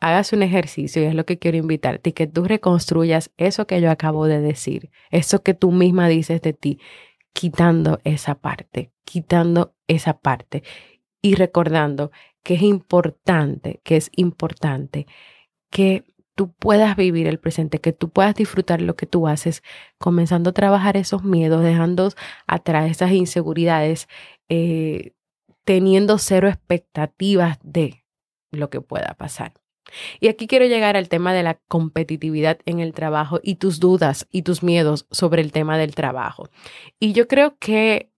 hagas 0.00 0.32
un 0.32 0.42
ejercicio 0.42 1.00
y 1.00 1.06
es 1.06 1.14
lo 1.14 1.24
que 1.24 1.38
quiero 1.38 1.56
invitarte 1.56 2.12
que 2.12 2.26
tú 2.26 2.44
reconstruyas 2.44 3.30
eso 3.36 3.68
que 3.68 3.80
yo 3.80 3.90
acabo 3.90 4.26
de 4.26 4.40
decir, 4.40 4.90
eso 5.10 5.44
que 5.44 5.54
tú 5.54 5.70
misma 5.70 6.08
dices 6.08 6.42
de 6.42 6.52
ti, 6.52 6.80
quitando 7.32 8.00
esa 8.02 8.34
parte, 8.34 8.92
quitando 9.04 9.76
esa 9.86 10.18
parte 10.18 10.64
y 11.20 11.36
recordando 11.36 12.10
que 12.42 12.54
es 12.54 12.62
importante, 12.62 13.80
que 13.84 13.96
es 13.96 14.10
importante 14.16 15.06
que 15.70 16.04
puedas 16.50 16.96
vivir 16.96 17.26
el 17.28 17.38
presente, 17.38 17.80
que 17.80 17.92
tú 17.92 18.08
puedas 18.08 18.34
disfrutar 18.34 18.80
lo 18.80 18.96
que 18.96 19.06
tú 19.06 19.28
haces, 19.28 19.62
comenzando 19.98 20.50
a 20.50 20.54
trabajar 20.54 20.96
esos 20.96 21.22
miedos, 21.22 21.62
dejando 21.62 22.10
atrás 22.46 22.90
esas 22.90 23.12
inseguridades, 23.12 24.08
eh, 24.48 25.12
teniendo 25.64 26.18
cero 26.18 26.48
expectativas 26.48 27.58
de 27.62 28.04
lo 28.50 28.70
que 28.70 28.80
pueda 28.80 29.14
pasar. 29.14 29.52
Y 30.20 30.28
aquí 30.28 30.46
quiero 30.46 30.66
llegar 30.66 30.96
al 30.96 31.08
tema 31.08 31.34
de 31.34 31.42
la 31.42 31.58
competitividad 31.68 32.58
en 32.64 32.80
el 32.80 32.92
trabajo 32.92 33.40
y 33.42 33.56
tus 33.56 33.80
dudas 33.80 34.26
y 34.30 34.42
tus 34.42 34.62
miedos 34.62 35.06
sobre 35.10 35.42
el 35.42 35.52
tema 35.52 35.76
del 35.78 35.94
trabajo. 35.94 36.48
Y 36.98 37.12
yo 37.12 37.28
creo 37.28 37.58
que 37.58 38.10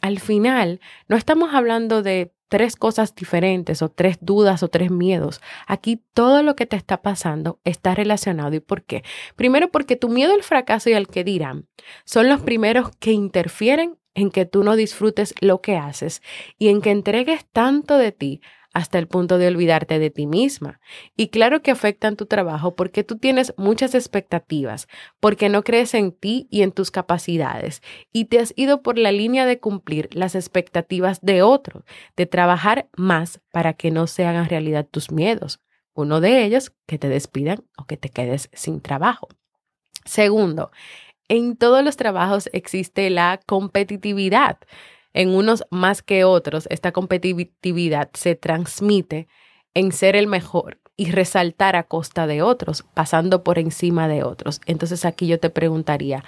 al 0.00 0.18
final 0.18 0.80
no 1.08 1.16
estamos 1.16 1.54
hablando 1.54 2.02
de 2.02 2.32
tres 2.52 2.76
cosas 2.76 3.14
diferentes 3.14 3.80
o 3.80 3.88
tres 3.88 4.18
dudas 4.20 4.62
o 4.62 4.68
tres 4.68 4.90
miedos. 4.90 5.40
Aquí 5.66 6.04
todo 6.12 6.42
lo 6.42 6.54
que 6.54 6.66
te 6.66 6.76
está 6.76 7.00
pasando 7.00 7.60
está 7.64 7.94
relacionado. 7.94 8.54
¿Y 8.54 8.60
por 8.60 8.84
qué? 8.84 9.04
Primero 9.36 9.70
porque 9.70 9.96
tu 9.96 10.10
miedo 10.10 10.34
al 10.34 10.42
fracaso 10.42 10.90
y 10.90 10.92
al 10.92 11.08
que 11.08 11.24
dirán 11.24 11.66
son 12.04 12.28
los 12.28 12.42
primeros 12.42 12.90
que 12.98 13.12
interfieren 13.12 13.96
en 14.12 14.30
que 14.30 14.44
tú 14.44 14.64
no 14.64 14.76
disfrutes 14.76 15.34
lo 15.40 15.62
que 15.62 15.78
haces 15.78 16.20
y 16.58 16.68
en 16.68 16.82
que 16.82 16.90
entregues 16.90 17.46
tanto 17.50 17.96
de 17.96 18.12
ti 18.12 18.42
hasta 18.72 18.98
el 18.98 19.06
punto 19.06 19.38
de 19.38 19.48
olvidarte 19.48 19.98
de 19.98 20.10
ti 20.10 20.26
misma. 20.26 20.80
Y 21.16 21.28
claro 21.28 21.62
que 21.62 21.70
afectan 21.70 22.16
tu 22.16 22.26
trabajo 22.26 22.74
porque 22.74 23.04
tú 23.04 23.18
tienes 23.18 23.54
muchas 23.56 23.94
expectativas, 23.94 24.88
porque 25.20 25.48
no 25.48 25.62
crees 25.62 25.94
en 25.94 26.12
ti 26.12 26.48
y 26.50 26.62
en 26.62 26.72
tus 26.72 26.90
capacidades, 26.90 27.82
y 28.12 28.26
te 28.26 28.38
has 28.38 28.52
ido 28.56 28.82
por 28.82 28.98
la 28.98 29.12
línea 29.12 29.46
de 29.46 29.60
cumplir 29.60 30.08
las 30.12 30.34
expectativas 30.34 31.20
de 31.20 31.42
otros, 31.42 31.84
de 32.16 32.26
trabajar 32.26 32.88
más 32.96 33.40
para 33.52 33.74
que 33.74 33.90
no 33.90 34.06
se 34.06 34.24
hagan 34.24 34.48
realidad 34.48 34.86
tus 34.90 35.10
miedos. 35.10 35.60
Uno 35.94 36.20
de 36.20 36.44
ellos, 36.44 36.72
que 36.86 36.98
te 36.98 37.08
despidan 37.08 37.64
o 37.76 37.84
que 37.84 37.98
te 37.98 38.08
quedes 38.08 38.48
sin 38.54 38.80
trabajo. 38.80 39.28
Segundo, 40.04 40.70
en 41.28 41.56
todos 41.56 41.84
los 41.84 41.96
trabajos 41.96 42.48
existe 42.52 43.08
la 43.10 43.40
competitividad 43.46 44.58
en 45.14 45.34
unos 45.34 45.64
más 45.70 46.02
que 46.02 46.24
otros, 46.24 46.66
esta 46.70 46.92
competitividad 46.92 48.10
se 48.14 48.34
transmite 48.34 49.28
en 49.74 49.92
ser 49.92 50.16
el 50.16 50.26
mejor 50.26 50.78
y 50.96 51.10
resaltar 51.10 51.76
a 51.76 51.84
costa 51.84 52.26
de 52.26 52.42
otros, 52.42 52.84
pasando 52.94 53.42
por 53.42 53.58
encima 53.58 54.08
de 54.08 54.22
otros. 54.22 54.60
Entonces 54.66 55.04
aquí 55.04 55.26
yo 55.26 55.40
te 55.40 55.50
preguntaría, 55.50 56.24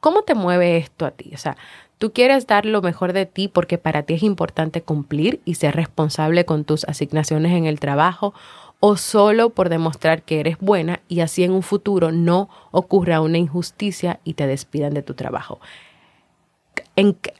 ¿cómo 0.00 0.22
te 0.22 0.34
mueve 0.34 0.76
esto 0.76 1.06
a 1.06 1.12
ti? 1.12 1.30
O 1.34 1.38
sea, 1.38 1.56
tú 1.98 2.12
quieres 2.12 2.46
dar 2.46 2.66
lo 2.66 2.82
mejor 2.82 3.12
de 3.12 3.26
ti 3.26 3.48
porque 3.48 3.78
para 3.78 4.02
ti 4.02 4.14
es 4.14 4.22
importante 4.22 4.82
cumplir 4.82 5.40
y 5.44 5.54
ser 5.54 5.76
responsable 5.76 6.44
con 6.44 6.64
tus 6.64 6.84
asignaciones 6.84 7.52
en 7.52 7.66
el 7.66 7.80
trabajo 7.80 8.34
o 8.80 8.96
solo 8.96 9.50
por 9.50 9.68
demostrar 9.68 10.22
que 10.22 10.40
eres 10.40 10.58
buena 10.58 11.00
y 11.08 11.20
así 11.20 11.42
en 11.42 11.52
un 11.52 11.62
futuro 11.62 12.12
no 12.12 12.48
ocurra 12.70 13.20
una 13.20 13.38
injusticia 13.38 14.20
y 14.24 14.34
te 14.34 14.46
despidan 14.46 14.94
de 14.94 15.02
tu 15.02 15.14
trabajo. 15.14 15.60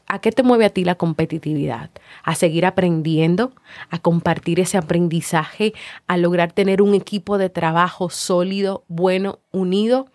¿A 0.07 0.19
qué 0.21 0.33
te 0.33 0.43
mueve 0.43 0.65
a 0.65 0.71
ti 0.71 0.85
la 0.85 0.95
competitividad? 0.95 1.91
¿A 2.23 2.35
seguir 2.35 2.67
aprendiendo? 2.67 3.53
¿A 3.91 3.99
compartir 3.99 4.61
ese 4.61 4.79
aprendizaje? 4.79 5.75
¿A 6.07 6.17
lograr 6.17 6.53
tener 6.53 6.83
un 6.83 6.95
equipo 6.95 7.39
de 7.39 7.51
trabajo 7.51 8.11
sólido, 8.11 8.85
bueno, 8.89 9.41
unido? 9.53 10.07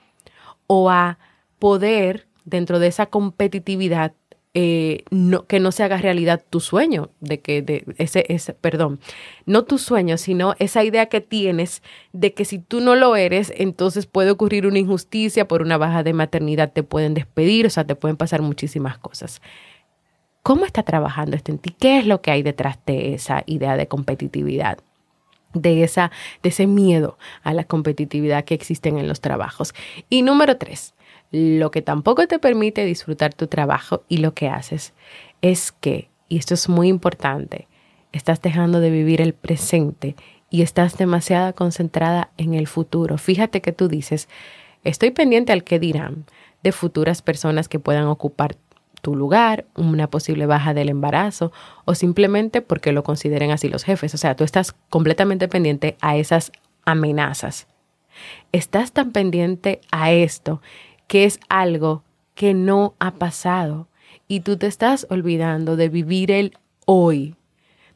¿O 0.68 0.90
a 0.90 1.20
poder, 1.60 2.28
dentro 2.46 2.80
de 2.80 2.88
esa 2.88 3.06
competitividad, 3.08 4.14
eh, 4.56 5.04
no, 5.10 5.48
que 5.48 5.60
no 5.60 5.72
se 5.72 5.84
haga 5.84 5.98
realidad 5.98 6.44
tu 6.48 6.60
sueño, 6.60 7.10
de 7.22 7.40
que 7.40 7.64
de 7.64 7.86
ese, 7.98 8.26
ese, 8.30 8.54
perdón, 8.54 9.00
no 9.48 9.64
tu 9.64 9.80
sueño, 9.80 10.18
sino 10.18 10.54
esa 10.60 10.84
idea 10.84 11.08
que 11.08 11.22
tienes 11.22 11.82
de 12.12 12.34
que 12.34 12.46
si 12.46 12.60
tú 12.60 12.80
no 12.80 12.96
lo 12.96 13.16
eres, 13.16 13.52
entonces 13.58 14.06
puede 14.06 14.30
ocurrir 14.30 14.68
una 14.68 14.78
injusticia, 14.78 15.48
por 15.48 15.64
una 15.64 15.78
baja 15.78 16.04
de 16.04 16.14
maternidad 16.14 16.72
te 16.72 16.84
pueden 16.84 17.16
despedir, 17.16 17.66
o 17.66 17.70
sea, 17.72 17.86
te 17.86 17.96
pueden 17.96 18.16
pasar 18.16 18.44
muchísimas 18.44 19.00
cosas. 19.00 19.42
¿Cómo 20.44 20.66
está 20.66 20.84
trabajando 20.84 21.36
esto 21.36 21.52
en 21.52 21.58
ti? 21.58 21.72
¿Qué 21.72 21.98
es 21.98 22.06
lo 22.06 22.22
que 22.22 22.30
hay 22.30 22.44
detrás 22.44 22.78
de 22.86 23.14
esa 23.16 23.44
idea 23.48 23.76
de 23.76 23.88
competitividad? 23.88 24.78
De, 25.54 25.84
esa, 25.84 26.12
de 26.42 26.50
ese 26.50 26.68
miedo 26.68 27.18
a 27.44 27.54
la 27.54 27.64
competitividad 27.64 28.44
que 28.44 28.54
existen 28.54 28.98
en 28.98 29.08
los 29.08 29.22
trabajos. 29.22 29.74
Y 30.10 30.22
número 30.22 30.58
tres, 30.58 30.96
lo 31.34 31.72
que 31.72 31.82
tampoco 31.82 32.28
te 32.28 32.38
permite 32.38 32.86
disfrutar 32.86 33.34
tu 33.34 33.48
trabajo 33.48 34.04
y 34.08 34.18
lo 34.18 34.36
que 34.36 34.50
haces 34.50 34.94
es 35.42 35.72
que, 35.72 36.10
y 36.30 36.38
esto 36.38 36.54
es 36.54 36.70
muy 36.70 36.88
importante, 36.88 37.68
estás 38.12 38.40
dejando 38.40 38.80
de 38.80 38.92
vivir 38.92 39.20
el 39.20 39.34
presente 39.34 40.16
y 40.52 40.62
estás 40.62 40.96
demasiado 40.96 41.56
concentrada 41.56 42.30
en 42.38 42.54
el 42.54 42.68
futuro. 42.68 43.18
Fíjate 43.18 43.62
que 43.62 43.72
tú 43.72 43.88
dices, 43.88 44.30
estoy 44.84 45.10
pendiente 45.10 45.52
al 45.52 45.64
que 45.64 45.80
dirán 45.80 46.26
de 46.62 46.72
futuras 46.72 47.24
personas 47.24 47.68
que 47.68 47.80
puedan 47.80 48.06
ocupar 48.06 48.56
tu 49.02 49.16
lugar, 49.16 49.66
una 49.76 50.08
posible 50.12 50.46
baja 50.46 50.76
del 50.76 50.90
embarazo 50.90 51.52
o 51.84 51.96
simplemente 51.96 52.62
porque 52.62 52.92
lo 52.92 53.04
consideren 53.04 53.50
así 53.50 53.70
los 53.70 53.84
jefes. 53.84 54.14
O 54.14 54.18
sea, 54.20 54.36
tú 54.36 54.44
estás 54.44 54.74
completamente 54.90 55.48
pendiente 55.48 55.98
a 56.00 56.16
esas 56.16 56.52
amenazas. 56.86 57.68
Estás 58.52 58.92
tan 58.92 59.12
pendiente 59.12 59.82
a 59.92 60.12
esto 60.12 60.62
que 61.14 61.26
es 61.26 61.40
algo 61.48 62.02
que 62.34 62.56
no 62.56 62.96
ha 62.98 63.12
pasado 63.12 63.88
y 64.28 64.40
tú 64.40 64.58
te 64.58 64.66
estás 64.66 65.06
olvidando 65.12 65.76
de 65.76 65.88
vivir 65.88 66.32
el 66.32 66.58
hoy, 66.88 67.36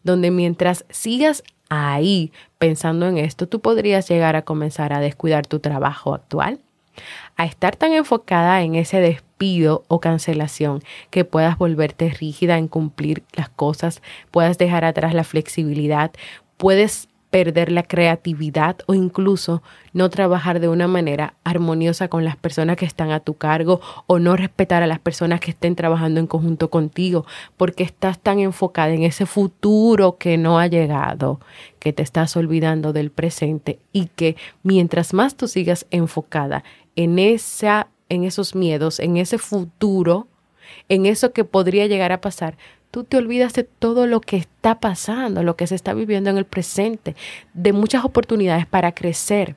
donde 0.03 0.29
mientras 0.29 0.85
sigas 0.91 1.41
ahí 1.67 2.31
pensando 2.59 3.07
en 3.07 3.17
esto, 3.17 3.47
tú 3.47 3.59
podrías 3.59 4.07
llegar 4.07 4.35
a 4.35 4.43
comenzar 4.43 4.93
a 4.93 4.99
descuidar 4.99 5.47
tu 5.47 5.57
trabajo 5.57 6.13
actual, 6.13 6.59
a 7.37 7.45
estar 7.45 7.75
tan 7.75 7.93
enfocada 7.93 8.61
en 8.61 8.75
ese 8.75 8.99
despido 8.99 9.83
o 9.87 9.99
cancelación 9.99 10.83
que 11.09 11.25
puedas 11.25 11.57
volverte 11.57 12.11
rígida 12.11 12.59
en 12.59 12.67
cumplir 12.67 13.23
las 13.33 13.49
cosas, 13.49 14.03
puedas 14.29 14.59
dejar 14.59 14.85
atrás 14.85 15.15
la 15.15 15.23
flexibilidad, 15.23 16.11
puedes 16.57 17.09
perder 17.29 17.71
la 17.71 17.83
creatividad 17.83 18.77
o 18.85 18.93
incluso 18.93 19.61
no 19.93 20.09
trabajar 20.09 20.59
de 20.59 20.69
una 20.69 20.87
manera 20.87 21.33
armoniosa 21.43 22.07
con 22.07 22.23
las 22.23 22.37
personas 22.37 22.77
que 22.77 22.85
están 22.85 23.11
a 23.11 23.19
tu 23.19 23.33
cargo 23.33 23.81
o 24.07 24.19
no 24.19 24.35
respetar 24.35 24.81
a 24.81 24.87
las 24.87 24.99
personas 24.99 25.39
que 25.39 25.51
estén 25.51 25.75
trabajando 25.75 26.19
en 26.19 26.27
conjunto 26.27 26.69
contigo 26.69 27.25
porque 27.57 27.83
estás 27.83 28.19
tan 28.19 28.39
enfocada 28.39 28.93
en 28.93 29.03
ese 29.03 29.25
futuro 29.25 30.17
que 30.17 30.37
no 30.37 30.59
ha 30.59 30.67
llegado 30.67 31.39
que 31.79 31.93
te 31.93 32.03
estás 32.03 32.35
olvidando 32.37 32.93
del 32.93 33.11
presente 33.11 33.79
y 33.91 34.07
que 34.07 34.37
mientras 34.63 35.13
más 35.13 35.35
tú 35.35 35.47
sigas 35.47 35.85
enfocada 35.91 36.63
en 36.95 37.19
esa 37.19 37.87
en 38.09 38.23
esos 38.23 38.55
miedos, 38.55 38.99
en 38.99 39.17
ese 39.17 39.37
futuro, 39.37 40.27
en 40.89 41.05
eso 41.05 41.33
que 41.33 41.43
podría 41.43 41.87
llegar 41.87 42.11
a 42.11 42.21
pasar, 42.21 42.57
tú 42.91 43.03
te 43.03 43.17
olvidas 43.17 43.53
de 43.53 43.63
todo 43.63 44.07
lo 44.07 44.21
que 44.21 44.37
está 44.37 44.79
pasando, 44.79 45.43
lo 45.43 45.55
que 45.55 45.67
se 45.67 45.75
está 45.75 45.93
viviendo 45.93 46.29
en 46.29 46.37
el 46.37 46.45
presente, 46.45 47.15
de 47.53 47.73
muchas 47.73 48.03
oportunidades 48.05 48.65
para 48.65 48.93
crecer, 48.93 49.55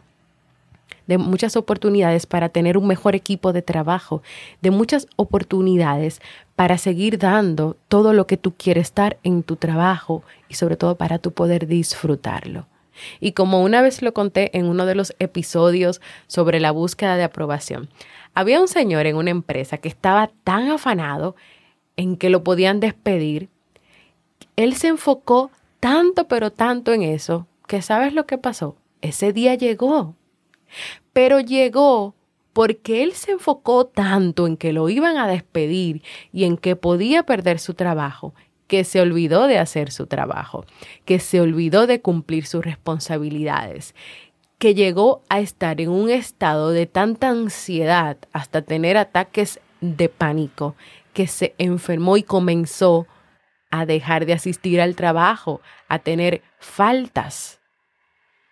de 1.07 1.19
muchas 1.19 1.57
oportunidades 1.57 2.27
para 2.27 2.51
tener 2.51 2.79
un 2.79 2.87
mejor 2.87 3.17
equipo 3.17 3.53
de 3.53 3.63
trabajo, 3.63 4.23
de 4.61 4.71
muchas 4.71 5.09
oportunidades 5.17 6.21
para 6.55 6.79
seguir 6.79 7.19
dando 7.19 7.77
todo 7.89 8.13
lo 8.13 8.27
que 8.27 8.37
tú 8.37 8.55
quieres 8.57 8.95
dar 8.95 9.19
en 9.23 9.43
tu 9.43 9.57
trabajo 9.57 10.23
y 10.49 10.55
sobre 10.55 10.77
todo 10.77 10.97
para 10.97 11.19
tu 11.19 11.33
poder 11.33 11.67
disfrutarlo. 11.67 12.67
Y 13.19 13.33
como 13.33 13.63
una 13.63 13.83
vez 13.83 14.03
lo 14.03 14.13
conté 14.13 14.57
en 14.57 14.67
uno 14.67 14.87
de 14.87 14.95
los 14.95 15.15
episodios 15.19 16.01
sobre 16.27 16.61
la 16.61 16.71
búsqueda 16.71 17.17
de 17.17 17.25
aprobación, 17.25 17.89
había 18.35 18.61
un 18.61 18.69
señor 18.69 19.07
en 19.07 19.17
una 19.17 19.31
empresa 19.31 19.79
que 19.79 19.89
estaba 19.89 20.31
tan 20.45 20.69
afanado 20.71 21.35
en 22.01 22.17
que 22.17 22.31
lo 22.31 22.43
podían 22.43 22.81
despedir, 22.81 23.49
él 24.57 24.75
se 24.75 24.89
enfocó 24.89 25.51
tanto, 25.81 26.29
pero 26.29 26.51
tanto 26.51 26.93
en 26.93 27.03
eso, 27.03 27.47
que 27.67 27.83
sabes 27.83 28.15
lo 28.15 28.27
que 28.27 28.39
pasó. 28.39 28.77
Ese 29.03 29.33
día 29.33 29.55
llegó. 29.55 30.15
Pero 31.13 31.41
llegó 31.41 32.15
porque 32.53 33.03
él 33.03 33.13
se 33.13 33.33
enfocó 33.33 33.87
tanto 33.87 34.47
en 34.47 34.57
que 34.57 34.73
lo 34.73 34.89
iban 34.89 35.19
a 35.19 35.29
despedir 35.29 36.03
y 36.33 36.45
en 36.45 36.57
que 36.57 36.75
podía 36.75 37.23
perder 37.25 37.59
su 37.59 37.75
trabajo, 37.75 38.35
que 38.67 38.85
se 38.85 39.01
olvidó 39.01 39.47
de 39.47 39.59
hacer 39.59 39.93
su 39.93 40.07
trabajo, 40.07 40.65
que 41.05 41.19
se 41.21 41.41
olvidó 41.41 41.87
de 41.87 42.01
cumplir 42.01 42.47
sus 42.47 42.65
responsabilidades, 42.65 43.95
que 44.59 44.75
llegó 44.75 45.23
a 45.29 45.41
estar 45.41 45.81
en 45.81 45.91
un 45.91 46.11
estado 46.11 46.71
de 46.71 46.87
tanta 46.87 47.29
ansiedad 47.29 48.17
hasta 48.33 48.63
tener 48.63 48.97
ataques 48.97 49.61
de 49.81 50.09
pánico, 50.09 50.75
que 51.13 51.27
se 51.27 51.55
enfermó 51.59 52.17
y 52.17 52.23
comenzó 52.23 53.07
a 53.71 53.87
dejar 53.87 54.27
de 54.27 54.33
asistir 54.33 54.81
al 54.81 54.97
trabajo, 54.97 55.61
a 55.89 56.01
tener 56.01 56.43
faltas. 56.59 57.61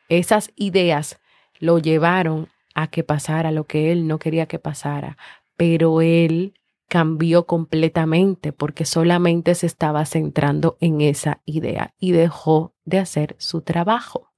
Esas 0.09 0.53
ideas 0.57 1.21
lo 1.59 1.79
llevaron 1.79 2.49
a 2.75 2.87
que 2.89 3.03
pasara 3.03 3.51
lo 3.51 3.65
que 3.65 3.91
él 3.93 4.07
no 4.07 4.19
quería 4.19 4.47
que 4.47 4.59
pasara, 4.59 5.19
pero 5.57 6.01
él 6.01 6.55
cambió 6.89 7.47
completamente 7.47 8.53
porque 8.53 8.85
solamente 8.85 9.55
se 9.55 9.67
estaba 9.67 10.07
centrando 10.07 10.79
en 10.81 11.01
esa 11.01 11.43
idea 11.45 11.93
y 11.99 12.13
dejó 12.13 12.75
de 12.85 12.99
hacer 12.99 13.37
su 13.39 13.61
trabajo. 13.61 14.33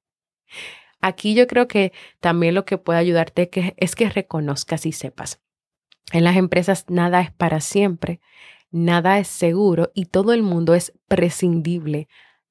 Aquí 1.00 1.34
yo 1.34 1.46
creo 1.46 1.68
que 1.68 1.92
también 2.18 2.54
lo 2.54 2.64
que 2.64 2.76
puede 2.76 2.98
ayudarte 2.98 3.50
es 3.76 3.94
que 3.94 4.08
reconozcas 4.08 4.84
y 4.84 4.92
sepas. 4.92 5.40
En 6.12 6.24
las 6.24 6.36
empresas 6.36 6.84
nada 6.88 7.20
es 7.20 7.32
para 7.32 7.60
siempre, 7.60 8.20
nada 8.70 9.18
es 9.18 9.28
seguro 9.28 9.90
y 9.94 10.06
todo 10.06 10.32
el 10.32 10.42
mundo 10.42 10.74
es 10.74 10.92
prescindible 11.08 12.08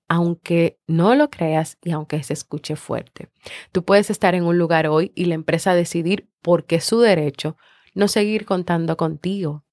aunque 0.09 0.79
no 0.87 1.15
lo 1.15 1.29
creas 1.29 1.77
y 1.83 1.91
aunque 1.91 2.21
se 2.23 2.33
escuche 2.33 2.75
fuerte. 2.75 3.29
Tú 3.71 3.85
puedes 3.85 4.09
estar 4.09 4.33
en 4.33 4.43
un 4.43 4.57
lugar 4.57 4.87
hoy 4.87 5.11
y 5.15 5.25
la 5.25 5.35
empresa 5.35 5.75
decidir, 5.75 6.27
porque 6.41 6.77
es 6.77 6.83
su 6.83 6.99
derecho, 6.99 7.55
no 7.93 8.07
seguir 8.07 8.45
contando 8.45 8.97
contigo, 8.97 9.63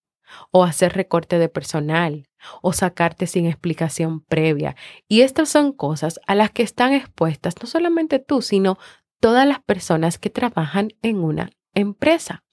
o 0.50 0.62
hacer 0.62 0.92
recorte 0.92 1.38
de 1.38 1.48
personal, 1.48 2.28
o 2.60 2.74
sacarte 2.74 3.26
sin 3.26 3.46
explicación 3.46 4.20
previa. 4.20 4.76
Y 5.08 5.22
estas 5.22 5.48
son 5.48 5.72
cosas 5.72 6.20
a 6.26 6.34
las 6.34 6.50
que 6.50 6.62
están 6.62 6.92
expuestas 6.92 7.54
no 7.60 7.66
solamente 7.66 8.18
tú, 8.18 8.42
sino 8.42 8.78
todas 9.20 9.48
las 9.48 9.60
personas 9.60 10.18
que 10.18 10.28
trabajan 10.28 10.90
en 11.00 11.16
una 11.16 11.50
empresa. 11.72 12.44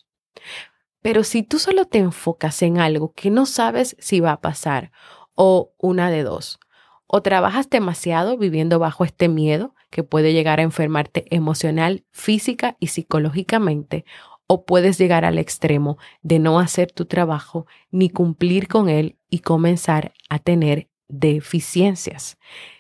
Pero 1.04 1.24
si 1.24 1.44
tú 1.44 1.60
solo 1.60 1.86
te 1.86 2.00
enfocas 2.00 2.63
en 2.63 2.80
algo 2.80 3.13
que 3.13 3.30
no 3.30 3.46
sabes 3.46 3.96
si 4.00 4.22
va 4.22 4.32
a 4.32 4.42
pasar, 4.42 4.92
o 5.36 5.74
una 5.78 6.10
de 6.10 6.24
dos, 6.24 6.60
o 7.06 7.22
trabajas 7.22 7.70
demasiado 7.70 8.38
viviendo 8.38 8.80
bajo 8.80 9.04
este 9.04 9.28
miedo 9.28 9.76
que 9.92 10.04
puede 10.04 10.34
llegar 10.34 10.60
a 10.60 10.63
enfermarte 10.63 11.26
emocional, 11.30 12.06
física 12.12 12.78
y 12.80 12.88
psicológicamente, 12.88 14.06
o 14.48 14.66
puedes 14.66 14.98
llegar 14.98 15.26
al 15.26 15.39
extremo 15.39 15.98
de 16.22 16.39
no 16.39 16.60
hacer 16.60 16.92
tu 16.92 17.06
trabajo 17.06 17.68
ni 17.92 18.10
cumplir 18.10 18.70
con 18.70 18.88
él 18.88 19.18
y 19.30 19.39
comenzar 19.39 20.13
a 20.30 20.39
tener 20.39 20.89
deficiencias. 21.10 22.38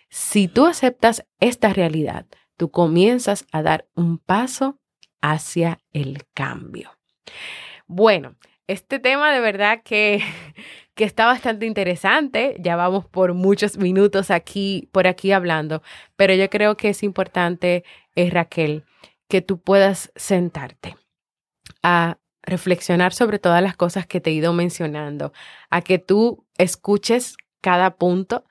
Si 0.09 0.47
tú 0.47 0.65
aceptas 0.65 1.25
esta 1.41 1.73
realidad, 1.73 2.25
tú 2.55 2.71
comienzas 2.71 3.45
a 3.51 3.61
dar 3.63 3.89
un 3.95 4.17
paso 4.17 4.79
hacia 5.21 5.81
el 5.91 6.25
cambio. 6.33 6.91
Bueno, 7.87 8.35
este 8.67 8.99
tema 8.99 9.33
de 9.33 9.39
verdad 9.39 9.81
que 9.83 10.21
que 10.95 11.03
está 11.03 11.25
bastante 11.25 11.65
interesante. 11.65 12.55
Ya 12.59 12.75
vamos 12.75 13.05
por 13.05 13.33
muchos 13.33 13.77
minutos 13.77 14.31
aquí, 14.31 14.89
por 14.91 15.07
aquí 15.07 15.31
hablando, 15.31 15.81
pero 16.15 16.33
yo 16.33 16.49
creo 16.49 16.77
que 16.77 16.89
es 16.89 17.03
importante, 17.03 17.83
eh, 18.15 18.29
Raquel, 18.29 18.85
que 19.27 19.41
tú 19.41 19.59
puedas 19.59 20.11
sentarte 20.15 20.95
a 21.81 22.19
reflexionar 22.43 23.13
sobre 23.13 23.39
todas 23.39 23.63
las 23.63 23.75
cosas 23.75 24.05
que 24.05 24.19
te 24.19 24.29
he 24.29 24.33
ido 24.33 24.53
mencionando, 24.53 25.33
a 25.69 25.81
que 25.81 25.97
tú 25.97 26.45
escuches 26.57 27.37
cada 27.61 27.95
punto, 27.95 28.45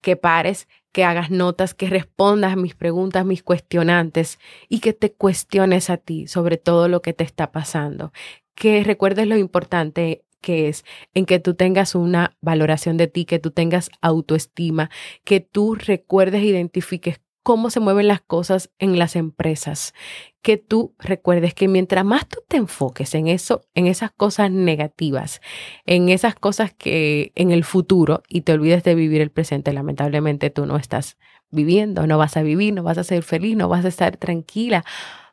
que 0.00 0.16
pares, 0.16 0.66
que 0.92 1.04
hagas 1.04 1.30
notas, 1.30 1.74
que 1.74 1.88
respondas 1.88 2.52
a 2.52 2.56
mis 2.56 2.74
preguntas, 2.74 3.26
mis 3.26 3.42
cuestionantes 3.42 4.38
y 4.68 4.80
que 4.80 4.92
te 4.92 5.12
cuestiones 5.12 5.90
a 5.90 5.96
ti 5.98 6.26
sobre 6.26 6.56
todo 6.56 6.88
lo 6.88 7.02
que 7.02 7.12
te 7.12 7.24
está 7.24 7.52
pasando. 7.52 8.12
Que 8.54 8.84
recuerdes 8.84 9.26
lo 9.26 9.36
importante 9.36 10.24
que 10.40 10.68
es 10.68 10.84
en 11.14 11.24
que 11.24 11.40
tú 11.40 11.54
tengas 11.54 11.94
una 11.94 12.36
valoración 12.42 12.98
de 12.98 13.06
ti, 13.06 13.24
que 13.24 13.38
tú 13.38 13.50
tengas 13.50 13.90
autoestima, 14.02 14.90
que 15.24 15.40
tú 15.40 15.74
recuerdes 15.74 16.42
identifiques 16.42 17.20
cómo 17.42 17.68
se 17.70 17.78
mueven 17.78 18.08
las 18.08 18.22
cosas 18.22 18.70
en 18.78 18.98
las 18.98 19.16
empresas, 19.16 19.94
que 20.42 20.56
tú 20.56 20.94
recuerdes 20.98 21.54
que 21.54 21.68
mientras 21.68 22.04
más 22.04 22.26
tú 22.26 22.40
te 22.48 22.56
enfoques 22.56 23.14
en 23.14 23.28
eso, 23.28 23.62
en 23.74 23.86
esas 23.86 24.10
cosas 24.10 24.50
negativas, 24.50 25.40
en 25.86 26.08
esas 26.08 26.34
cosas 26.34 26.74
que 26.74 27.32
en 27.34 27.50
el 27.50 27.62
futuro 27.62 28.22
y 28.28 28.40
te 28.40 28.52
olvides 28.52 28.82
de 28.82 28.94
vivir 28.94 29.20
el 29.20 29.30
presente, 29.30 29.72
lamentablemente 29.72 30.50
tú 30.50 30.64
no 30.66 30.76
estás 30.76 31.18
viviendo, 31.50 32.06
no 32.06 32.18
vas 32.18 32.36
a 32.36 32.42
vivir, 32.42 32.72
no 32.74 32.82
vas 32.82 32.98
a 32.98 33.04
ser 33.04 33.22
feliz, 33.22 33.56
no 33.56 33.68
vas 33.68 33.84
a 33.84 33.88
estar 33.88 34.16
tranquila 34.16 34.84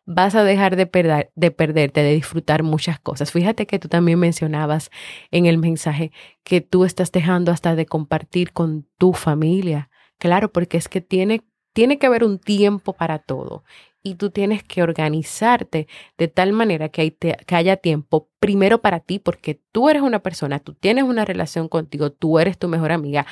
vas 0.05 0.35
a 0.35 0.43
dejar 0.43 0.75
de, 0.75 0.85
perder, 0.85 1.31
de 1.35 1.51
perderte, 1.51 2.03
de 2.03 2.13
disfrutar 2.13 2.63
muchas 2.63 2.99
cosas. 2.99 3.31
Fíjate 3.31 3.65
que 3.67 3.79
tú 3.79 3.87
también 3.87 4.19
mencionabas 4.19 4.89
en 5.31 5.45
el 5.45 5.57
mensaje 5.57 6.11
que 6.43 6.61
tú 6.61 6.85
estás 6.85 7.11
dejando 7.11 7.51
hasta 7.51 7.75
de 7.75 7.85
compartir 7.85 8.51
con 8.51 8.87
tu 8.97 9.13
familia. 9.13 9.89
Claro, 10.17 10.51
porque 10.51 10.77
es 10.77 10.87
que 10.87 11.01
tiene, 11.01 11.43
tiene 11.73 11.97
que 11.97 12.07
haber 12.07 12.23
un 12.23 12.39
tiempo 12.39 12.93
para 12.93 13.19
todo 13.19 13.63
y 14.03 14.15
tú 14.15 14.31
tienes 14.31 14.63
que 14.63 14.81
organizarte 14.81 15.87
de 16.17 16.27
tal 16.27 16.53
manera 16.53 16.89
que, 16.89 17.15
que, 17.15 17.55
haya 17.55 17.77
tiempo 17.77 18.29
primero 18.39 18.81
para 18.81 18.99
ti, 18.99 19.19
porque 19.19 19.61
tú 19.71 19.89
eres 19.89 20.01
una 20.01 20.19
persona, 20.19 20.59
tú 20.59 20.73
tienes 20.73 21.03
una 21.03 21.25
relación 21.25 21.67
contigo, 21.67 22.11
tú 22.11 22.39
eres 22.39 22.57
tu 22.57 22.67
mejor 22.67 22.91
amiga, 22.91 23.25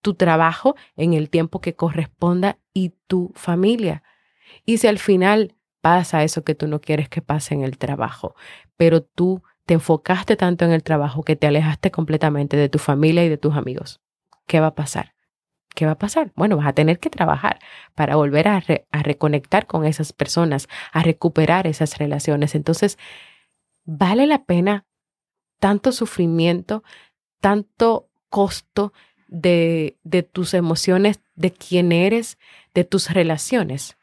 tu 0.00 0.14
trabajo 0.14 0.76
en 0.96 1.14
el 1.14 1.30
tiempo 1.30 1.60
que 1.60 1.74
corresponda 1.74 2.58
y 2.72 2.94
tu 3.06 3.32
familia. 3.34 4.02
Y 4.64 4.78
si 4.78 4.86
al 4.86 4.98
final 4.98 5.54
pasa 5.84 6.24
eso 6.24 6.44
que 6.44 6.54
tú 6.54 6.66
no 6.66 6.80
quieres 6.80 7.10
que 7.10 7.20
pase 7.20 7.52
en 7.52 7.62
el 7.62 7.76
trabajo, 7.76 8.34
pero 8.78 9.02
tú 9.02 9.42
te 9.66 9.74
enfocaste 9.74 10.34
tanto 10.34 10.64
en 10.64 10.72
el 10.72 10.82
trabajo 10.82 11.22
que 11.22 11.36
te 11.36 11.46
alejaste 11.46 11.90
completamente 11.90 12.56
de 12.56 12.70
tu 12.70 12.78
familia 12.78 13.22
y 13.22 13.28
de 13.28 13.36
tus 13.36 13.54
amigos. 13.54 14.00
¿Qué 14.46 14.60
va 14.60 14.68
a 14.68 14.74
pasar? 14.74 15.14
¿Qué 15.74 15.84
va 15.84 15.92
a 15.92 15.98
pasar? 15.98 16.32
Bueno, 16.36 16.56
vas 16.56 16.68
a 16.68 16.72
tener 16.72 16.98
que 17.00 17.10
trabajar 17.10 17.58
para 17.94 18.16
volver 18.16 18.48
a, 18.48 18.62
reconectar 18.92 19.66
con 19.66 19.84
esas 19.84 20.14
personas, 20.14 20.68
a 20.90 21.02
recuperar 21.02 21.66
esas 21.66 21.98
relaciones. 21.98 22.54
Entonces, 22.54 22.96
vale 23.84 24.26
la 24.26 24.46
pena 24.46 24.86
tanto 25.60 25.92
sufrimiento, 25.92 26.82
tanto 27.42 28.08
costo 28.30 28.94
de, 29.28 29.98
de 30.02 30.22
tus 30.22 30.54
emociones, 30.54 31.20
de 31.34 31.52
quién 31.52 31.92
eres, 31.92 32.38
de 32.72 32.84
tus 32.84 33.10
relaciones. 33.10 33.98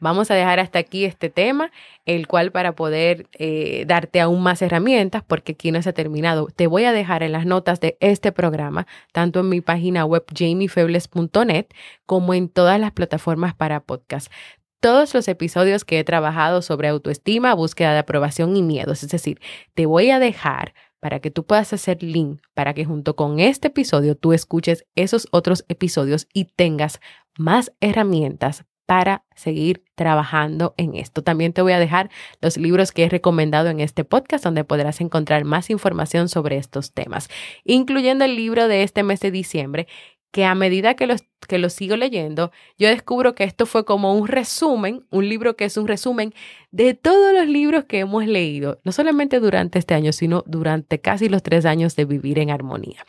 Vamos 0.00 0.30
a 0.30 0.34
dejar 0.34 0.60
hasta 0.60 0.78
aquí 0.78 1.04
este 1.04 1.30
tema, 1.30 1.70
el 2.06 2.26
cual 2.26 2.50
para 2.52 2.74
poder 2.74 3.26
eh, 3.38 3.84
darte 3.86 4.20
aún 4.20 4.42
más 4.42 4.62
herramientas, 4.62 5.22
porque 5.26 5.52
aquí 5.52 5.70
no 5.70 5.80
se 5.82 5.90
ha 5.90 5.92
terminado, 5.92 6.48
te 6.54 6.66
voy 6.66 6.84
a 6.84 6.92
dejar 6.92 7.22
en 7.22 7.32
las 7.32 7.46
notas 7.46 7.80
de 7.80 7.96
este 8.00 8.32
programa, 8.32 8.86
tanto 9.12 9.40
en 9.40 9.48
mi 9.48 9.60
página 9.60 10.04
web 10.04 10.24
jamiefebles.net 10.34 11.66
como 12.06 12.34
en 12.34 12.48
todas 12.48 12.80
las 12.80 12.92
plataformas 12.92 13.54
para 13.54 13.80
podcast 13.80 14.32
todos 14.80 15.12
los 15.12 15.28
episodios 15.28 15.84
que 15.84 15.98
he 15.98 16.04
trabajado 16.04 16.62
sobre 16.62 16.88
autoestima, 16.88 17.54
búsqueda 17.54 17.92
de 17.92 17.98
aprobación 17.98 18.56
y 18.56 18.62
miedos. 18.62 19.02
Es 19.02 19.10
decir, 19.10 19.38
te 19.74 19.84
voy 19.84 20.10
a 20.10 20.18
dejar 20.18 20.72
para 21.00 21.20
que 21.20 21.30
tú 21.30 21.44
puedas 21.44 21.72
hacer 21.72 22.02
link, 22.02 22.40
para 22.54 22.74
que 22.74 22.84
junto 22.84 23.16
con 23.16 23.40
este 23.40 23.68
episodio 23.68 24.16
tú 24.16 24.32
escuches 24.32 24.86
esos 24.94 25.28
otros 25.32 25.64
episodios 25.68 26.28
y 26.32 26.46
tengas 26.46 27.00
más 27.38 27.72
herramientas 27.80 28.64
para 28.90 29.22
seguir 29.36 29.84
trabajando 29.94 30.74
en 30.76 30.96
esto. 30.96 31.22
También 31.22 31.52
te 31.52 31.62
voy 31.62 31.74
a 31.74 31.78
dejar 31.78 32.10
los 32.40 32.56
libros 32.56 32.90
que 32.90 33.04
he 33.04 33.08
recomendado 33.08 33.68
en 33.68 33.78
este 33.78 34.02
podcast 34.02 34.42
donde 34.42 34.64
podrás 34.64 35.00
encontrar 35.00 35.44
más 35.44 35.70
información 35.70 36.28
sobre 36.28 36.56
estos 36.56 36.92
temas, 36.92 37.28
incluyendo 37.62 38.24
el 38.24 38.34
libro 38.34 38.66
de 38.66 38.82
este 38.82 39.04
mes 39.04 39.20
de 39.20 39.30
diciembre 39.30 39.86
que 40.32 40.44
a 40.44 40.56
medida 40.56 40.94
que 40.94 41.06
lo 41.06 41.14
que 41.46 41.70
sigo 41.70 41.96
leyendo, 41.96 42.50
yo 42.78 42.88
descubro 42.88 43.36
que 43.36 43.44
esto 43.44 43.64
fue 43.64 43.84
como 43.84 44.16
un 44.16 44.26
resumen, 44.26 45.06
un 45.10 45.28
libro 45.28 45.54
que 45.54 45.66
es 45.66 45.76
un 45.76 45.86
resumen 45.86 46.34
de 46.72 46.94
todos 46.94 47.32
los 47.32 47.46
libros 47.46 47.84
que 47.84 48.00
hemos 48.00 48.26
leído, 48.26 48.80
no 48.82 48.90
solamente 48.90 49.38
durante 49.38 49.78
este 49.78 49.94
año, 49.94 50.12
sino 50.12 50.42
durante 50.48 51.00
casi 51.00 51.28
los 51.28 51.44
tres 51.44 51.64
años 51.64 51.94
de 51.94 52.06
vivir 52.06 52.40
en 52.40 52.50
armonía. 52.50 53.06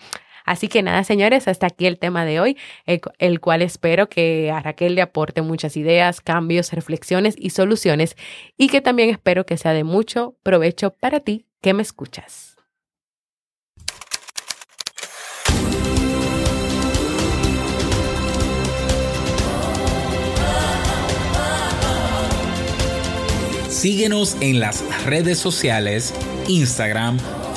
Así 0.52 0.68
que 0.68 0.84
nada, 0.84 1.06
señores, 1.06 1.48
hasta 1.48 1.68
aquí 1.68 1.86
el 1.86 1.98
tema 1.98 2.26
de 2.26 2.42
hoy, 2.42 2.58
el, 2.86 3.40
cual 3.40 3.62
espero 3.62 4.10
que 4.10 4.52
a 4.52 4.60
Raquel 4.60 4.96
le 4.96 5.02
aporte 5.02 5.42
muchas 5.42 5.78
ideas, 5.78 6.20
cambios, 6.20 6.74
reflexiones 6.74 7.36
y 7.38 7.52
soluciones 7.52 8.18
y 8.58 8.68
que 8.68 8.82
también 8.82 9.10
espero 9.10 9.46
que 9.46 9.56
sea 9.56 9.72
de 9.72 9.86
mucho 9.86 10.36
provecho 10.44 10.90
para 10.90 11.22
ti 11.22 11.46
que 11.62 11.74
me 11.74 11.82
escuchas. 11.82 12.58
Síguenos 23.70 24.36
en 24.42 24.60
las 24.60 25.06
redes 25.06 25.40
sociales, 25.40 26.14
Instagram, 26.50 27.20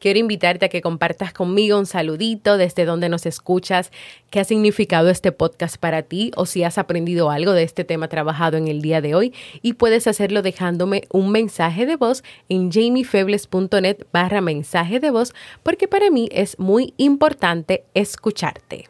Quiero 0.00 0.18
invitarte 0.18 0.66
a 0.66 0.68
que 0.68 0.80
compartas 0.80 1.32
conmigo 1.32 1.78
un 1.78 1.86
saludito 1.86 2.56
desde 2.56 2.84
donde 2.84 3.08
nos 3.08 3.26
escuchas, 3.26 3.92
qué 4.30 4.40
ha 4.40 4.44
significado 4.44 5.10
este 5.10 5.30
podcast 5.30 5.76
para 5.76 6.02
ti 6.02 6.32
o 6.36 6.46
si 6.46 6.64
has 6.64 6.78
aprendido 6.78 7.30
algo 7.30 7.52
de 7.52 7.62
este 7.62 7.84
tema 7.84 8.08
trabajado 8.08 8.56
en 8.56 8.66
el 8.66 8.82
día 8.82 9.00
de 9.00 9.14
hoy 9.14 9.34
y 9.62 9.74
puedes 9.74 10.06
hacerlo 10.06 10.42
dejándome 10.42 11.02
un 11.12 11.30
mensaje 11.30 11.86
de 11.86 11.96
voz 11.96 12.24
en 12.48 12.72
jamiefebles.net 12.72 14.06
barra 14.12 14.40
mensaje 14.40 15.00
de 15.00 15.10
voz 15.10 15.32
porque 15.62 15.86
para 15.86 16.10
mí 16.10 16.28
es 16.32 16.58
muy 16.58 16.94
importante 16.96 17.84
escucharte. 17.94 18.89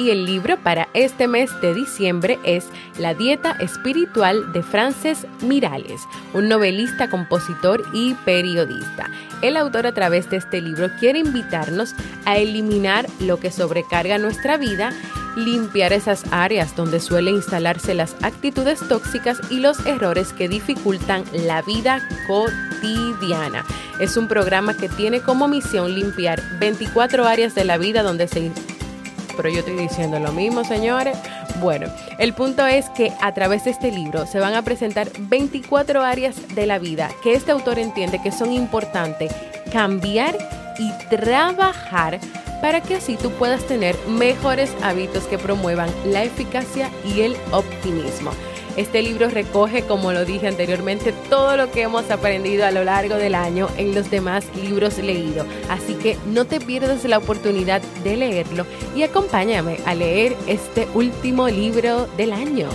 Y 0.00 0.08
el 0.08 0.24
libro 0.24 0.56
para 0.56 0.88
este 0.94 1.28
mes 1.28 1.50
de 1.60 1.74
diciembre 1.74 2.38
es 2.42 2.64
La 2.98 3.12
Dieta 3.12 3.52
Espiritual 3.60 4.50
de 4.54 4.62
Frances 4.62 5.26
Mirales, 5.42 6.00
un 6.32 6.48
novelista, 6.48 7.10
compositor 7.10 7.84
y 7.92 8.14
periodista. 8.24 9.10
El 9.42 9.58
autor 9.58 9.86
a 9.86 9.92
través 9.92 10.30
de 10.30 10.38
este 10.38 10.62
libro 10.62 10.88
quiere 10.98 11.18
invitarnos 11.18 11.94
a 12.24 12.38
eliminar 12.38 13.06
lo 13.20 13.38
que 13.38 13.50
sobrecarga 13.50 14.16
nuestra 14.16 14.56
vida, 14.56 14.90
limpiar 15.36 15.92
esas 15.92 16.24
áreas 16.30 16.74
donde 16.74 16.98
suelen 16.98 17.34
instalarse 17.34 17.92
las 17.92 18.16
actitudes 18.22 18.80
tóxicas 18.88 19.38
y 19.50 19.60
los 19.60 19.84
errores 19.84 20.32
que 20.32 20.48
dificultan 20.48 21.24
la 21.34 21.60
vida 21.60 22.00
cotidiana. 22.26 23.66
Es 23.98 24.16
un 24.16 24.28
programa 24.28 24.74
que 24.74 24.88
tiene 24.88 25.20
como 25.20 25.46
misión 25.46 25.94
limpiar 25.94 26.40
24 26.58 27.26
áreas 27.26 27.54
de 27.54 27.66
la 27.66 27.76
vida 27.76 28.02
donde 28.02 28.28
se 28.28 28.40
pero 29.40 29.54
yo 29.54 29.60
estoy 29.60 29.76
diciendo 29.76 30.18
lo 30.18 30.32
mismo, 30.32 30.64
señores. 30.64 31.16
Bueno, 31.60 31.86
el 32.18 32.34
punto 32.34 32.66
es 32.66 32.90
que 32.90 33.10
a 33.22 33.32
través 33.32 33.64
de 33.64 33.70
este 33.70 33.90
libro 33.90 34.26
se 34.26 34.38
van 34.38 34.52
a 34.52 34.60
presentar 34.60 35.08
24 35.18 36.02
áreas 36.02 36.54
de 36.54 36.66
la 36.66 36.78
vida 36.78 37.10
que 37.22 37.32
este 37.32 37.50
autor 37.50 37.78
entiende 37.78 38.20
que 38.22 38.32
son 38.32 38.52
importantes 38.52 39.32
cambiar 39.72 40.36
y 40.78 40.92
trabajar 41.08 42.20
para 42.60 42.82
que 42.82 42.96
así 42.96 43.16
tú 43.16 43.30
puedas 43.30 43.64
tener 43.64 43.96
mejores 44.06 44.74
hábitos 44.82 45.24
que 45.24 45.38
promuevan 45.38 45.88
la 46.04 46.22
eficacia 46.22 46.90
y 47.06 47.22
el 47.22 47.34
optimismo. 47.50 48.32
Este 48.76 49.02
libro 49.02 49.28
recoge, 49.28 49.82
como 49.82 50.12
lo 50.12 50.24
dije 50.24 50.48
anteriormente, 50.48 51.12
todo 51.28 51.56
lo 51.56 51.70
que 51.70 51.82
hemos 51.82 52.10
aprendido 52.10 52.64
a 52.64 52.70
lo 52.70 52.84
largo 52.84 53.16
del 53.16 53.34
año 53.34 53.68
en 53.76 53.94
los 53.94 54.10
demás 54.10 54.44
libros 54.54 54.98
leídos. 54.98 55.46
Así 55.68 55.94
que 55.94 56.16
no 56.26 56.44
te 56.44 56.60
pierdas 56.60 57.04
la 57.04 57.18
oportunidad 57.18 57.82
de 58.04 58.16
leerlo 58.16 58.66
y 58.94 59.02
acompáñame 59.02 59.78
a 59.86 59.94
leer 59.94 60.36
este 60.46 60.88
último 60.94 61.48
libro 61.48 62.06
del 62.16 62.32
año. 62.32 62.68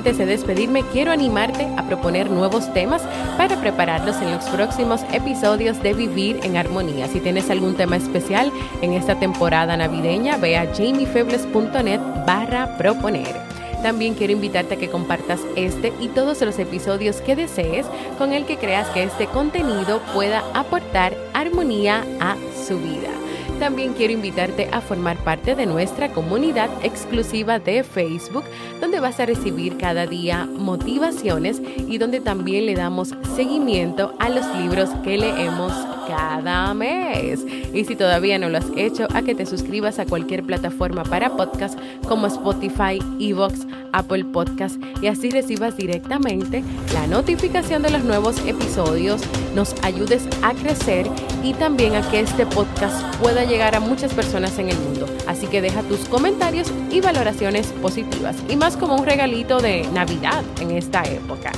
Antes 0.00 0.16
de 0.16 0.24
despedirme, 0.24 0.82
quiero 0.94 1.12
animarte 1.12 1.68
a 1.76 1.82
proponer 1.82 2.30
nuevos 2.30 2.72
temas 2.72 3.02
para 3.36 3.60
prepararlos 3.60 4.16
en 4.22 4.30
los 4.30 4.44
próximos 4.46 5.02
episodios 5.12 5.82
de 5.82 5.92
Vivir 5.92 6.40
en 6.42 6.56
Armonía. 6.56 7.06
Si 7.06 7.20
tienes 7.20 7.50
algún 7.50 7.74
tema 7.74 7.96
especial 7.96 8.50
en 8.80 8.94
esta 8.94 9.16
temporada 9.16 9.76
navideña, 9.76 10.38
ve 10.38 10.56
a 10.56 10.64
jamiefebles.net 10.74 12.00
barra 12.26 12.78
proponer. 12.78 13.36
También 13.82 14.14
quiero 14.14 14.32
invitarte 14.32 14.76
a 14.76 14.78
que 14.78 14.88
compartas 14.88 15.40
este 15.54 15.92
y 16.00 16.08
todos 16.08 16.40
los 16.40 16.58
episodios 16.58 17.20
que 17.20 17.36
desees 17.36 17.84
con 18.16 18.32
el 18.32 18.46
que 18.46 18.56
creas 18.56 18.88
que 18.88 19.02
este 19.02 19.26
contenido 19.26 20.00
pueda 20.14 20.42
aportar 20.54 21.14
armonía 21.34 22.06
a 22.20 22.36
su 22.66 22.78
vida. 22.78 23.19
También 23.60 23.92
quiero 23.92 24.14
invitarte 24.14 24.70
a 24.72 24.80
formar 24.80 25.18
parte 25.18 25.54
de 25.54 25.66
nuestra 25.66 26.10
comunidad 26.14 26.70
exclusiva 26.82 27.58
de 27.58 27.84
Facebook, 27.84 28.44
donde 28.80 29.00
vas 29.00 29.20
a 29.20 29.26
recibir 29.26 29.76
cada 29.76 30.06
día 30.06 30.46
motivaciones 30.46 31.60
y 31.86 31.98
donde 31.98 32.20
también 32.20 32.64
le 32.64 32.74
damos 32.74 33.14
seguimiento 33.36 34.14
a 34.18 34.30
los 34.30 34.46
libros 34.56 34.88
que 35.04 35.18
leemos 35.18 35.74
cada 36.10 36.74
mes. 36.74 37.44
Y 37.72 37.84
si 37.84 37.94
todavía 37.94 38.38
no 38.38 38.48
lo 38.48 38.58
has 38.58 38.66
hecho, 38.76 39.06
a 39.14 39.22
que 39.22 39.34
te 39.34 39.46
suscribas 39.46 40.00
a 40.00 40.06
cualquier 40.06 40.42
plataforma 40.42 41.04
para 41.04 41.36
podcast 41.36 41.78
como 42.08 42.26
Spotify, 42.26 42.98
Evox, 43.20 43.66
Apple 43.92 44.24
Podcast 44.24 44.76
y 45.00 45.06
así 45.06 45.30
recibas 45.30 45.76
directamente 45.76 46.64
la 46.92 47.06
notificación 47.06 47.82
de 47.82 47.90
los 47.90 48.02
nuevos 48.02 48.38
episodios, 48.44 49.22
nos 49.54 49.74
ayudes 49.82 50.26
a 50.42 50.52
crecer 50.52 51.06
y 51.44 51.54
también 51.54 51.94
a 51.94 52.08
que 52.10 52.20
este 52.20 52.44
podcast 52.46 53.02
pueda 53.16 53.44
llegar 53.44 53.74
a 53.76 53.80
muchas 53.80 54.12
personas 54.12 54.58
en 54.58 54.70
el 54.70 54.78
mundo. 54.78 55.06
Así 55.28 55.46
que 55.46 55.62
deja 55.62 55.82
tus 55.82 56.00
comentarios 56.08 56.72
y 56.90 57.00
valoraciones 57.00 57.68
positivas 57.80 58.36
y 58.48 58.56
más 58.56 58.76
como 58.76 58.96
un 58.96 59.06
regalito 59.06 59.60
de 59.60 59.86
Navidad 59.92 60.42
en 60.60 60.72
esta 60.72 61.02
época. 61.04 61.52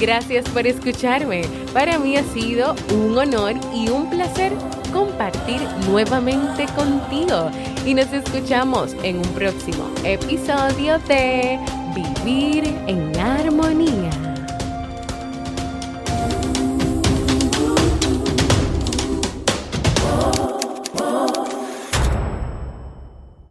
Gracias 0.00 0.48
por 0.48 0.66
escucharme. 0.66 1.42
Para 1.72 1.98
mí 1.98 2.16
ha 2.16 2.24
sido 2.32 2.74
un 2.92 3.16
honor 3.16 3.54
y 3.72 3.88
un 3.88 4.10
placer 4.10 4.52
compartir 4.92 5.60
nuevamente 5.88 6.66
contigo. 6.76 7.50
Y 7.84 7.94
nos 7.94 8.12
escuchamos 8.12 8.94
en 9.02 9.18
un 9.18 9.28
próximo 9.34 9.90
episodio 10.04 10.98
de 11.00 11.58
Vivir 11.94 12.64
en 12.86 13.16
Armonía. 13.18 14.23